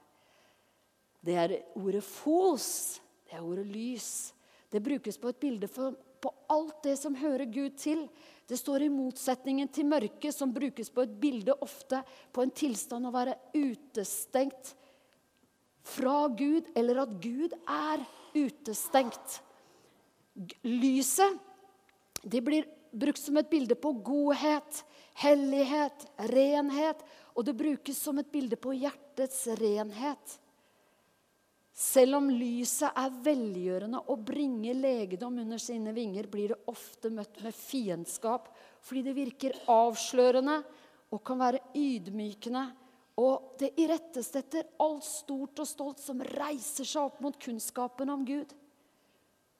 Det 1.25 1.37
er 1.39 1.55
ordet 1.79 2.03
fos. 2.05 2.67
Det 3.25 3.37
er 3.37 3.45
ordet 3.45 3.65
lys. 3.69 4.09
Det 4.69 4.83
brukes 4.83 5.17
på 5.17 5.31
et 5.31 5.39
bilde 5.39 5.69
for, 5.71 5.95
på 5.95 6.33
alt 6.51 6.83
det 6.83 6.97
som 6.99 7.15
hører 7.15 7.47
Gud 7.47 7.79
til. 7.79 8.05
Det 8.45 8.57
står 8.57 8.85
i 8.85 8.91
motsetningen 8.93 9.69
til 9.73 9.87
mørket, 9.89 10.35
som 10.35 10.53
brukes 10.53 10.91
på 10.93 11.05
et 11.05 11.15
bilde 11.21 11.55
ofte 11.65 12.01
på 12.33 12.43
en 12.45 12.53
tilstand 12.53 13.09
å 13.09 13.13
være 13.15 13.37
utestengt 13.57 14.75
fra 15.85 16.27
Gud, 16.33 16.69
eller 16.77 17.01
at 17.05 17.17
Gud 17.21 17.53
er 17.65 18.05
utestengt. 18.35 19.39
Lyset 20.65 21.41
det 22.25 22.41
blir 22.41 22.65
brukt 22.95 23.21
som 23.21 23.37
et 23.37 23.49
bilde 23.49 23.75
på 23.77 23.91
godhet, 24.05 24.81
hellighet, 25.21 26.07
renhet. 26.31 27.03
Og 27.35 27.45
det 27.45 27.57
brukes 27.57 27.99
som 27.99 28.17
et 28.19 28.31
bilde 28.31 28.57
på 28.59 28.73
hjertets 28.73 29.45
renhet. 29.59 30.39
Selv 31.75 32.21
om 32.21 32.29
lyset 32.31 32.95
er 32.95 33.15
velgjørende 33.25 33.99
og 34.07 34.21
bringer 34.23 34.77
legedom 34.79 35.41
under 35.41 35.59
sine 35.59 35.91
vinger, 35.95 36.29
blir 36.31 36.53
det 36.53 36.71
ofte 36.71 37.11
møtt 37.11 37.41
med 37.43 37.55
fiendskap 37.55 38.47
fordi 38.85 39.03
det 39.09 39.15
virker 39.17 39.57
avslørende 39.73 40.61
og 41.11 41.23
kan 41.25 41.41
være 41.41 41.59
ydmykende. 41.75 42.63
Og 43.19 43.55
det 43.59 43.73
irettesetter 43.79 44.69
alt 44.83 45.03
stort 45.07 45.59
og 45.63 45.67
stolt 45.67 46.01
som 46.03 46.23
reiser 46.35 46.87
seg 46.87 47.09
opp 47.09 47.21
mot 47.23 47.37
kunnskapen 47.39 48.11
om 48.11 48.23
Gud. 48.27 48.51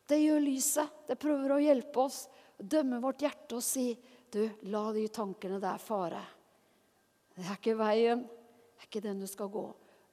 Det 0.08 0.19
gjør 0.21 0.43
lyset. 0.43 1.06
Det 1.08 1.19
prøver 1.19 1.56
å 1.56 1.62
hjelpe 1.63 2.04
oss, 2.04 2.25
dømme 2.56 3.01
vårt 3.04 3.23
hjerte 3.25 3.60
og 3.60 3.65
si 3.65 3.89
du, 4.32 4.43
la 4.71 4.89
de 4.95 5.08
tankene 5.12 5.60
der 5.63 5.80
fare. 5.84 6.21
Det 7.36 7.43
er 7.43 7.58
ikke 7.58 7.80
veien. 7.80 8.23
Det 8.23 8.84
er 8.84 8.89
ikke 8.89 9.04
den 9.04 9.23
du 9.23 9.28
skal 9.28 9.51
gå. 9.51 9.65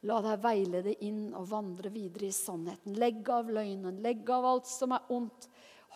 La 0.08 0.18
deg 0.24 0.40
veilede 0.42 0.96
inn 1.06 1.28
og 1.38 1.46
vandre 1.52 1.92
videre 1.94 2.26
i 2.26 2.34
sannheten. 2.34 2.96
Legg 2.98 3.28
av 3.30 3.50
løgnen, 3.54 4.00
legg 4.02 4.26
av 4.34 4.48
alt 4.48 4.70
som 4.70 4.94
er 4.96 5.06
ondt. 5.14 5.46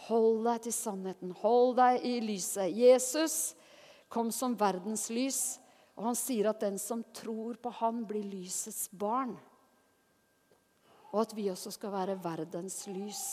Hold 0.07 0.45
deg 0.47 0.67
til 0.67 0.75
sannheten, 0.77 1.33
hold 1.41 1.75
deg 1.81 2.05
i 2.07 2.19
lyset. 2.23 2.71
Jesus 2.71 3.57
kom 4.13 4.31
som 4.31 4.55
verdens 4.59 5.09
lys, 5.11 5.41
og 5.97 6.11
han 6.11 6.19
sier 6.19 6.51
at 6.51 6.61
den 6.63 6.77
som 6.79 7.03
tror 7.17 7.57
på 7.59 7.73
han, 7.81 8.05
blir 8.07 8.23
lysets 8.29 8.87
barn. 8.93 9.35
Og 11.11 11.23
at 11.25 11.33
vi 11.35 11.49
også 11.51 11.73
skal 11.75 11.95
være 11.95 12.19
verdens 12.23 12.83
lys. 12.93 13.25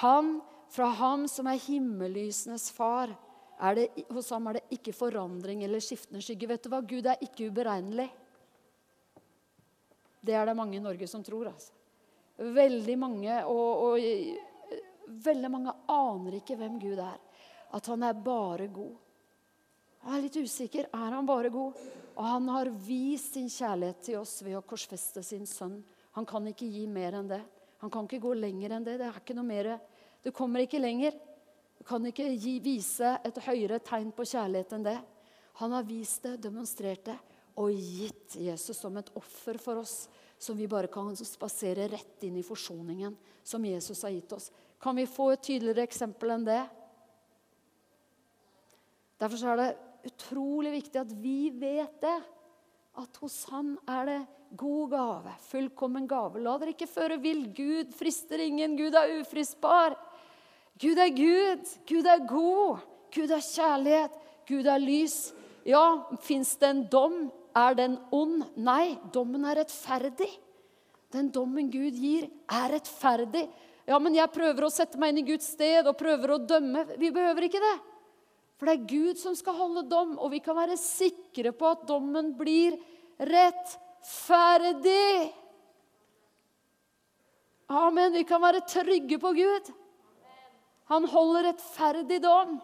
Han, 0.00 0.38
fra 0.72 0.88
ham 0.96 1.26
som 1.28 1.50
er 1.50 1.60
himmellysenes 1.66 2.70
far, 2.72 3.12
er 3.60 3.76
det, 3.78 3.88
hos 4.10 4.30
ham 4.34 4.48
er 4.50 4.58
det 4.58 4.78
ikke 4.78 4.94
forandring 4.96 5.62
eller 5.66 5.82
skiftende 5.82 6.22
skygge. 6.24 6.48
Vet 6.54 6.64
du 6.64 6.70
hva? 6.72 6.80
Gud 6.86 7.06
er 7.10 7.20
ikke 7.22 7.50
uberegnelig. 7.50 8.08
Det 10.24 10.34
er 10.34 10.48
det 10.48 10.56
mange 10.56 10.78
i 10.78 10.82
Norge 10.82 11.08
som 11.10 11.22
tror. 11.24 11.50
altså. 11.52 11.72
Veldig 12.36 12.96
mange, 12.98 13.38
og, 13.46 13.82
og, 13.84 15.14
veldig 15.24 15.50
mange 15.52 15.74
aner 15.92 16.38
ikke 16.40 16.56
hvem 16.58 16.78
Gud 16.82 16.98
er. 16.98 17.18
At 17.74 17.90
han 17.90 18.06
er 18.06 18.22
bare 18.24 18.68
god. 18.72 18.94
Jeg 20.04 20.16
er 20.16 20.24
litt 20.24 20.36
usikker. 20.36 20.88
Er 20.92 21.16
han 21.16 21.28
bare 21.28 21.50
god? 21.52 21.78
Og 22.14 22.24
han 22.28 22.48
har 22.52 22.70
vist 22.86 23.34
sin 23.34 23.50
kjærlighet 23.50 24.02
til 24.04 24.20
oss 24.20 24.38
ved 24.44 24.58
å 24.58 24.64
korsfeste 24.66 25.22
sin 25.26 25.46
sønn. 25.48 25.80
Han 26.14 26.26
kan 26.28 26.46
ikke 26.46 26.68
gi 26.70 26.84
mer 26.86 27.18
enn 27.18 27.30
det. 27.30 27.40
Han 27.82 27.90
kan 27.92 28.06
ikke 28.06 28.22
gå 28.22 28.34
lenger 28.38 28.76
enn 28.76 28.86
det. 28.86 28.98
Det 29.00 29.08
er 29.08 29.20
ikke 29.20 29.36
noe 29.36 29.48
mer. 29.48 29.70
Du 30.22 30.30
kommer 30.32 30.62
ikke 30.64 30.82
lenger. 30.82 31.16
Du 31.78 31.82
kan 31.88 32.04
ikke 32.06 32.28
gi, 32.38 32.58
vise 32.62 33.16
et 33.26 33.40
høyere 33.44 33.80
tegn 33.84 34.12
på 34.14 34.26
kjærlighet 34.28 34.76
enn 34.76 34.86
det. 34.86 34.98
Han 35.60 35.74
har 35.74 35.86
vist 35.86 36.22
det, 36.24 36.38
demonstrert 36.42 37.04
det, 37.06 37.16
og 37.60 37.70
gitt 37.70 38.36
Jesus 38.42 38.78
som 38.80 38.96
et 38.98 39.10
offer 39.18 39.58
for 39.62 39.82
oss, 39.82 40.08
som 40.38 40.58
vi 40.58 40.66
bare 40.70 40.90
kan 40.92 41.14
spasere 41.16 41.86
rett 41.92 42.26
inn 42.26 42.36
i 42.40 42.46
forsoningen 42.46 43.14
som 43.46 43.64
Jesus 43.64 44.02
har 44.02 44.14
gitt 44.14 44.32
oss. 44.34 44.50
Kan 44.82 44.96
vi 44.98 45.06
få 45.08 45.30
et 45.32 45.44
tydeligere 45.44 45.86
eksempel 45.86 46.34
enn 46.34 46.46
det? 46.46 46.62
Derfor 49.22 49.52
er 49.52 49.60
det 49.60 49.68
utrolig 50.10 50.74
viktig 50.74 51.00
at 51.00 51.12
vi 51.16 51.50
vet 51.54 52.00
det. 52.02 52.18
At 52.94 53.16
hos 53.22 53.40
Han 53.50 53.72
er 53.90 54.06
det 54.06 54.18
god 54.54 54.90
gave, 54.92 55.32
fullkommen 55.48 56.04
gave. 56.06 56.42
La 56.42 56.56
dere 56.60 56.74
ikke 56.74 56.90
føre 56.90 57.18
vill. 57.22 57.46
Gud 57.54 57.94
frister 57.96 58.42
ingen. 58.42 58.76
Gud 58.78 58.94
er 58.94 59.16
ufristbar. 59.20 59.96
Gud 60.78 60.98
er 60.98 61.10
Gud. 61.14 61.72
Gud 61.88 62.06
er 62.06 62.26
god. 62.28 62.84
Gud 63.14 63.32
er 63.34 63.42
kjærlighet. 63.42 64.20
Gud 64.46 64.68
er 64.70 64.82
lys. 64.82 65.32
Ja, 65.66 66.04
fins 66.22 66.54
det 66.60 66.70
en 66.70 66.84
dom? 66.92 67.18
Er 67.54 67.76
den 67.78 67.98
ond? 68.14 68.42
Nei, 68.56 68.96
dommen 69.14 69.44
er 69.46 69.60
rettferdig. 69.62 70.30
Den 71.14 71.30
dommen 71.30 71.70
Gud 71.70 71.94
gir, 71.94 72.26
er 72.50 72.72
rettferdig. 72.74 73.46
Ja, 73.86 74.00
men 74.02 74.16
jeg 74.16 74.32
prøver 74.34 74.66
å 74.66 74.72
sette 74.72 74.98
meg 74.98 75.12
inn 75.12 75.22
i 75.22 75.28
Guds 75.28 75.52
sted 75.54 75.86
og 75.86 75.98
prøver 76.00 76.34
å 76.34 76.42
dømme. 76.42 76.82
Vi 76.98 77.12
behøver 77.14 77.46
ikke 77.46 77.62
det. 77.62 77.76
For 78.58 78.66
det 78.66 78.74
er 78.74 78.90
Gud 78.90 79.20
som 79.20 79.36
skal 79.38 79.54
holde 79.58 79.84
dom, 79.90 80.16
og 80.18 80.32
vi 80.32 80.40
kan 80.42 80.56
være 80.56 80.78
sikre 80.80 81.52
på 81.54 81.70
at 81.74 81.86
dommen 81.86 82.32
blir 82.38 82.78
rettferdig. 83.18 85.32
Amen. 87.70 88.14
Vi 88.14 88.24
kan 88.28 88.42
være 88.42 88.64
trygge 88.68 89.18
på 89.22 89.34
Gud. 89.36 89.70
Han 90.92 91.06
holder 91.08 91.50
rettferdig 91.50 92.20
dom. 92.22 92.58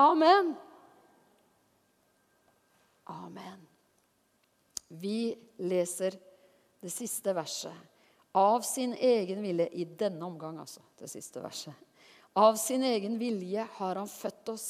Amen. 0.00 0.54
Amen. 3.10 3.66
Vi 4.88 5.34
leser 5.56 6.18
det 6.80 6.90
siste 6.90 7.32
verset. 7.32 7.74
Av 8.32 8.60
sin 8.60 8.94
egen 8.94 9.42
vilje 9.42 9.68
I 9.72 9.84
denne 9.84 10.24
omgang, 10.24 10.58
altså. 10.58 10.80
Det 10.98 11.08
siste 11.10 11.40
verset. 11.40 11.74
Av 12.32 12.56
sin 12.56 12.82
egen 12.82 13.18
vilje 13.20 13.66
har 13.76 13.96
han 14.00 14.08
født 14.08 14.52
oss 14.54 14.68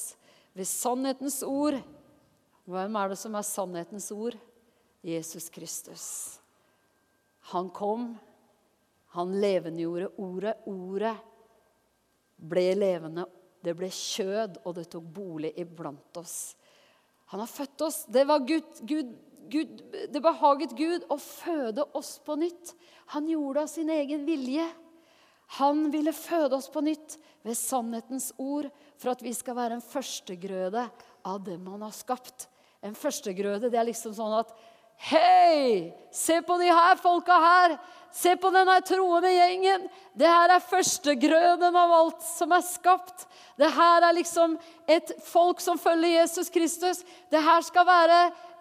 ved 0.53 0.67
sannhetens 0.67 1.43
ord. 1.47 1.79
Hvem 2.67 2.97
er 2.99 3.13
det 3.13 3.19
som 3.21 3.37
er 3.39 3.47
sannhetens 3.47 4.11
ord? 4.15 4.37
Jesus 5.03 5.49
Kristus. 5.51 6.07
Han 7.53 7.71
kom, 7.75 8.13
han 9.15 9.35
levendegjorde 9.43 10.11
ordet. 10.23 10.57
Ordet 10.71 11.15
ble 12.37 12.67
levende. 12.79 13.27
Det 13.63 13.75
ble 13.79 13.91
kjød, 13.95 14.63
og 14.67 14.75
det 14.79 14.89
tok 14.91 15.07
bolig 15.15 15.53
iblant 15.63 16.19
oss. 16.19 16.55
Han 17.33 17.41
har 17.41 17.49
født 17.49 17.81
oss. 17.81 18.05
Det, 18.13 18.27
var 18.29 18.45
Gud, 18.45 18.81
Gud, 18.85 19.13
Gud, 19.49 19.79
det 20.13 20.21
behaget 20.21 20.75
Gud 20.77 21.07
å 21.09 21.17
føde 21.17 21.87
oss 21.97 22.19
på 22.21 22.37
nytt. 22.37 22.75
Han 23.15 23.31
gjorde 23.31 23.63
av 23.65 23.71
sin 23.73 23.89
egen 23.89 24.27
vilje. 24.29 24.67
Han 25.57 25.87
ville 25.95 26.13
føde 26.13 26.59
oss 26.59 26.69
på 26.73 26.83
nytt 26.85 27.17
ved 27.45 27.57
sannhetens 27.57 28.35
ord, 28.37 28.69
for 29.01 29.15
at 29.15 29.25
vi 29.25 29.33
skal 29.37 29.57
være 29.57 29.79
en 29.79 29.85
førstegrøde 29.85 30.85
av 31.25 31.41
dem 31.47 31.73
han 31.73 31.87
har 31.87 31.97
skapt. 31.97 32.51
En 32.85 32.97
førstegrøde, 32.99 33.73
det 33.73 33.81
er 33.81 33.89
liksom 33.89 34.13
sånn 34.17 34.37
at 34.43 34.53
Hei! 35.09 35.89
Se 36.15 36.37
på 36.45 36.61
de 36.61 36.69
her 36.69 37.01
folka 37.01 37.41
her! 37.43 37.79
Se 38.13 38.37
på 38.37 38.51
denne 38.53 38.77
troende 38.85 39.31
gjengen. 39.33 39.89
Det 40.13 40.29
her 40.29 40.53
er 40.53 40.65
førstegrøden 40.69 41.77
av 41.81 41.93
alt 41.97 42.25
som 42.27 42.53
er 42.53 42.65
skapt. 42.67 43.27
Det 43.57 43.71
her 43.73 44.05
er 44.05 44.17
liksom 44.19 44.59
et 44.91 45.13
folk 45.25 45.61
som 45.65 45.81
følger 45.81 46.19
Jesus 46.21 46.53
Kristus. 46.53 47.01
Det 47.33 47.41
her 47.41 47.65
skal 47.65 47.87
være 47.89 48.19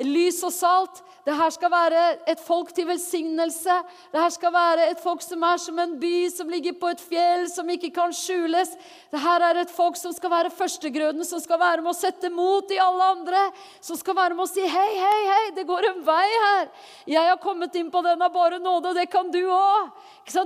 lys 0.07 0.39
og 0.47 0.53
salt. 0.55 1.01
Det 1.21 1.35
her 1.37 1.51
skal 1.53 1.69
være 1.69 2.03
et 2.31 2.39
folk 2.41 2.71
til 2.73 2.87
velsignelse. 2.89 3.75
Det 4.13 4.21
her 4.23 4.31
skal 4.33 4.53
være 4.55 4.87
et 4.89 5.01
folk 5.03 5.21
som 5.21 5.43
er 5.45 5.59
som 5.61 5.81
en 5.83 5.93
by 6.01 6.29
som 6.33 6.49
ligger 6.49 6.73
på 6.79 6.89
et 6.89 7.03
fjell 7.03 7.45
som 7.51 7.69
ikke 7.69 7.91
kan 7.93 8.15
skjules. 8.15 8.71
Det 9.11 9.21
her 9.21 9.45
er 9.51 9.59
et 9.61 9.73
folk 9.75 9.99
som 9.99 10.15
skal 10.15 10.33
være 10.33 10.53
førstegrøden, 10.55 11.21
som 11.27 11.43
skal 11.43 11.59
være 11.61 11.83
med 11.83 11.91
å 11.91 11.97
sette 11.99 12.31
mot 12.33 12.73
i 12.73 12.79
alle 12.81 13.11
andre. 13.17 13.43
Som 13.83 13.99
skal 13.99 14.17
være 14.17 14.37
med 14.39 14.47
å 14.47 14.49
si 14.49 14.65
hei, 14.65 14.89
hei, 14.97 15.21
hei, 15.29 15.45
det 15.59 15.67
går 15.69 15.91
en 15.91 16.01
vei 16.07 16.25
her. 16.47 16.71
Jeg 17.13 17.29
har 17.29 17.43
kommet 17.43 17.75
inn 17.77 17.91
på 17.93 18.01
den 18.07 18.23
av 18.23 18.33
bare 18.33 18.57
nåde, 18.63 18.95
og 18.95 18.97
det 18.97 19.09
kan 19.11 19.29
du 19.29 19.40
òg. 19.49 19.89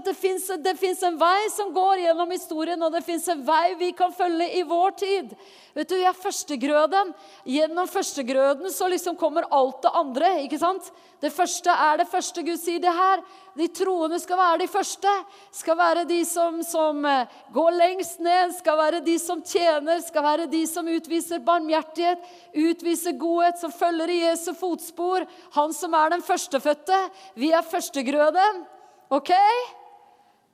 Det 0.05 0.75
fins 0.79 1.03
en 1.03 1.17
vei 1.19 1.49
som 1.51 1.73
går 1.73 2.05
gjennom 2.05 2.31
historien, 2.31 2.81
og 2.81 2.93
det 2.93 3.03
fins 3.05 3.27
en 3.29 3.43
vei 3.45 3.75
vi 3.79 3.91
kan 3.91 4.13
følge 4.13 4.47
i 4.58 4.63
vår 4.63 4.91
tid. 4.97 5.36
Vet 5.75 5.89
du, 5.89 5.95
Vi 5.95 6.05
er 6.08 6.15
førstegrøden. 6.15 7.13
Gjennom 7.43 7.88
førstegrøden 7.88 8.71
så 8.71 8.88
liksom 8.88 9.17
kommer 9.19 9.43
alt 9.51 9.81
det 9.84 9.91
andre. 9.93 10.29
ikke 10.43 10.60
sant? 10.60 10.91
Det 11.19 11.34
første 11.34 11.69
er 11.69 11.97
det 11.97 12.08
første 12.08 12.43
Gud 12.43 12.58
sier 12.60 12.79
det 12.79 12.93
her. 12.93 13.21
De 13.58 13.67
troende 13.67 14.19
skal 14.19 14.38
være 14.38 14.60
de 14.63 14.67
første. 14.67 15.12
Skal 15.51 15.77
være 15.77 16.05
de 16.05 16.21
som, 16.25 16.62
som 16.63 17.05
eh, 17.05 17.27
går 17.53 17.71
lengst 17.71 18.19
ned, 18.19 18.53
skal 18.58 18.77
være 18.77 19.01
de 19.03 19.17
som 19.19 19.41
tjener, 19.41 19.99
skal 20.05 20.23
være 20.23 20.47
de 20.51 20.63
som 20.67 20.88
utviser 20.88 21.43
barmhjertighet, 21.43 22.23
utviser 22.55 23.17
godhet, 23.19 23.60
som 23.60 23.71
følger 23.71 24.12
i 24.12 24.21
Jesu 24.25 24.53
fotspor. 24.53 25.27
Han 25.58 25.73
som 25.73 25.93
er 25.93 26.15
den 26.15 26.23
førstefødte. 26.23 27.01
Vi 27.36 27.51
er 27.51 27.67
førstegrøden. 27.67 28.63
OK? 29.09 29.31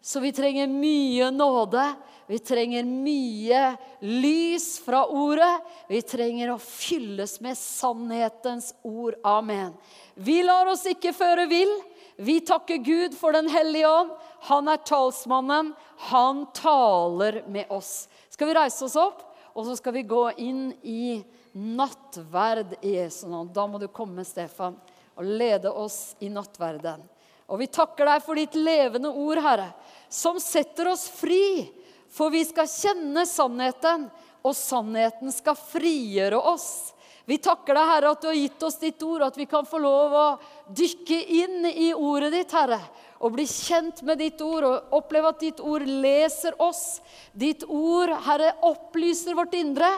Så 0.02 0.20
vi 0.20 0.32
trenger 0.34 0.68
mye 0.68 1.30
nåde. 1.32 1.84
Vi 2.28 2.40
trenger 2.40 2.84
mye 2.84 3.76
lys 4.00 4.80
fra 4.80 5.04
ordet. 5.06 5.62
Vi 5.88 6.02
trenger 6.02 6.54
å 6.54 6.58
fylles 6.58 7.36
med 7.44 7.58
sannhetens 7.60 8.72
ord. 8.88 9.18
Amen. 9.24 9.74
Vi 10.16 10.42
lar 10.44 10.72
oss 10.72 10.86
ikke 10.90 11.14
føre 11.14 11.46
vill. 11.52 11.74
Vi 12.16 12.40
takker 12.46 12.82
Gud 12.82 13.18
for 13.18 13.36
Den 13.36 13.50
hellige 13.52 13.90
ånd. 13.90 14.16
Han 14.50 14.72
er 14.72 14.82
talsmannen. 14.86 15.74
Han 16.12 16.46
taler 16.58 17.44
med 17.48 17.70
oss. 17.70 18.08
Skal 18.30 18.50
vi 18.50 18.58
reise 18.58 18.86
oss 18.88 18.98
opp, 18.98 19.22
og 19.54 19.68
så 19.68 19.76
skal 19.78 20.00
vi 20.00 20.08
gå 20.08 20.26
inn 20.42 20.70
i 20.82 21.22
nattverd 21.54 22.78
i 22.82 22.96
Jesu 22.96 23.28
navn. 23.28 23.52
Da 23.54 23.68
må 23.68 23.78
du 23.82 23.90
komme, 23.92 24.26
Stefan, 24.26 24.80
og 25.14 25.28
lede 25.28 25.70
oss 25.70 26.16
i 26.24 26.30
nattverden. 26.32 27.04
Og 27.52 27.60
vi 27.60 27.68
takker 27.68 28.08
deg 28.08 28.24
for 28.24 28.40
ditt 28.40 28.56
levende 28.56 29.12
ord, 29.12 29.42
Herre, 29.44 29.72
som 30.08 30.40
setter 30.40 30.88
oss 30.94 31.10
fri. 31.12 31.68
For 32.12 32.32
vi 32.32 32.46
skal 32.48 32.70
kjenne 32.72 33.26
sannheten, 33.28 34.08
og 34.42 34.56
sannheten 34.58 35.32
skal 35.36 35.60
frigjøre 35.60 36.40
oss. 36.40 36.94
Vi 37.30 37.38
takker 37.44 37.78
deg, 37.78 37.90
Herre, 37.92 38.12
at 38.16 38.24
du 38.24 38.30
har 38.32 38.40
gitt 38.40 38.64
oss 38.66 38.80
ditt 38.82 39.04
ord, 39.06 39.28
at 39.28 39.38
vi 39.38 39.46
kan 39.48 39.68
få 39.68 39.80
lov 39.84 40.16
å 40.18 40.26
dykke 40.74 41.20
inn 41.44 41.68
i 41.70 41.92
ordet 41.94 42.32
ditt, 42.34 42.56
Herre. 42.56 42.80
Og 43.22 43.36
bli 43.36 43.46
kjent 43.46 44.02
med 44.08 44.18
ditt 44.24 44.42
ord 44.42 44.66
og 44.66 44.96
oppleve 44.98 45.30
at 45.30 45.44
ditt 45.44 45.62
ord 45.62 45.86
leser 45.86 46.58
oss. 46.64 47.00
Ditt 47.32 47.68
ord, 47.68 48.16
Herre, 48.26 48.56
opplyser 48.66 49.38
vårt 49.38 49.54
indre. 49.60 49.92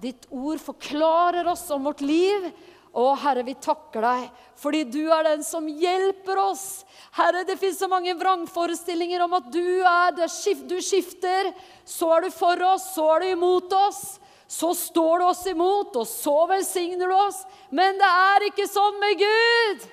Ditt 0.00 0.24
ord 0.32 0.62
forklarer 0.64 1.50
oss 1.52 1.66
om 1.74 1.84
vårt 1.90 2.00
liv. 2.00 2.48
Å, 2.90 3.04
Herre, 3.22 3.44
vi 3.46 3.54
takker 3.54 4.02
deg 4.02 4.46
fordi 4.60 4.80
du 4.90 5.04
er 5.14 5.24
den 5.24 5.44
som 5.46 5.68
hjelper 5.68 6.40
oss. 6.42 6.82
Herre, 7.16 7.44
det 7.48 7.56
fins 7.60 7.78
så 7.80 7.88
mange 7.88 8.12
vrangforestillinger 8.18 9.22
om 9.24 9.38
at 9.38 9.46
du 9.54 9.80
er 9.86 10.16
det, 10.18 10.26
du 10.68 10.76
skifter. 10.84 11.52
Så 11.86 12.10
er 12.16 12.26
du 12.26 12.34
for 12.34 12.60
oss, 12.66 12.90
så 12.96 13.06
er 13.14 13.24
du 13.24 13.28
imot 13.30 13.72
oss. 13.78 14.02
Så 14.50 14.72
står 14.74 15.22
du 15.22 15.24
oss 15.28 15.44
imot, 15.46 15.94
og 15.96 16.08
så 16.10 16.34
velsigner 16.50 17.06
du 17.06 17.14
oss. 17.14 17.44
Men 17.70 17.96
det 18.00 18.10
er 18.10 18.48
ikke 18.48 18.66
sånn 18.68 18.98
med 18.98 19.22
Gud. 19.22 19.88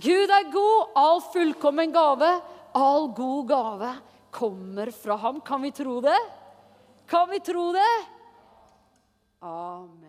Gud 0.00 0.32
er 0.32 0.50
god. 0.50 0.96
All 0.96 1.22
fullkommen 1.28 1.92
gave, 1.92 2.32
all 2.72 3.10
god 3.12 3.48
gave, 3.52 3.94
kommer 4.32 4.90
fra 4.96 5.20
ham. 5.20 5.42
Kan 5.44 5.62
vi 5.62 5.74
tro 5.76 6.00
det? 6.00 6.18
Kan 7.06 7.28
vi 7.30 7.44
tro 7.44 7.70
det? 7.76 7.90
Amen. 9.44 10.07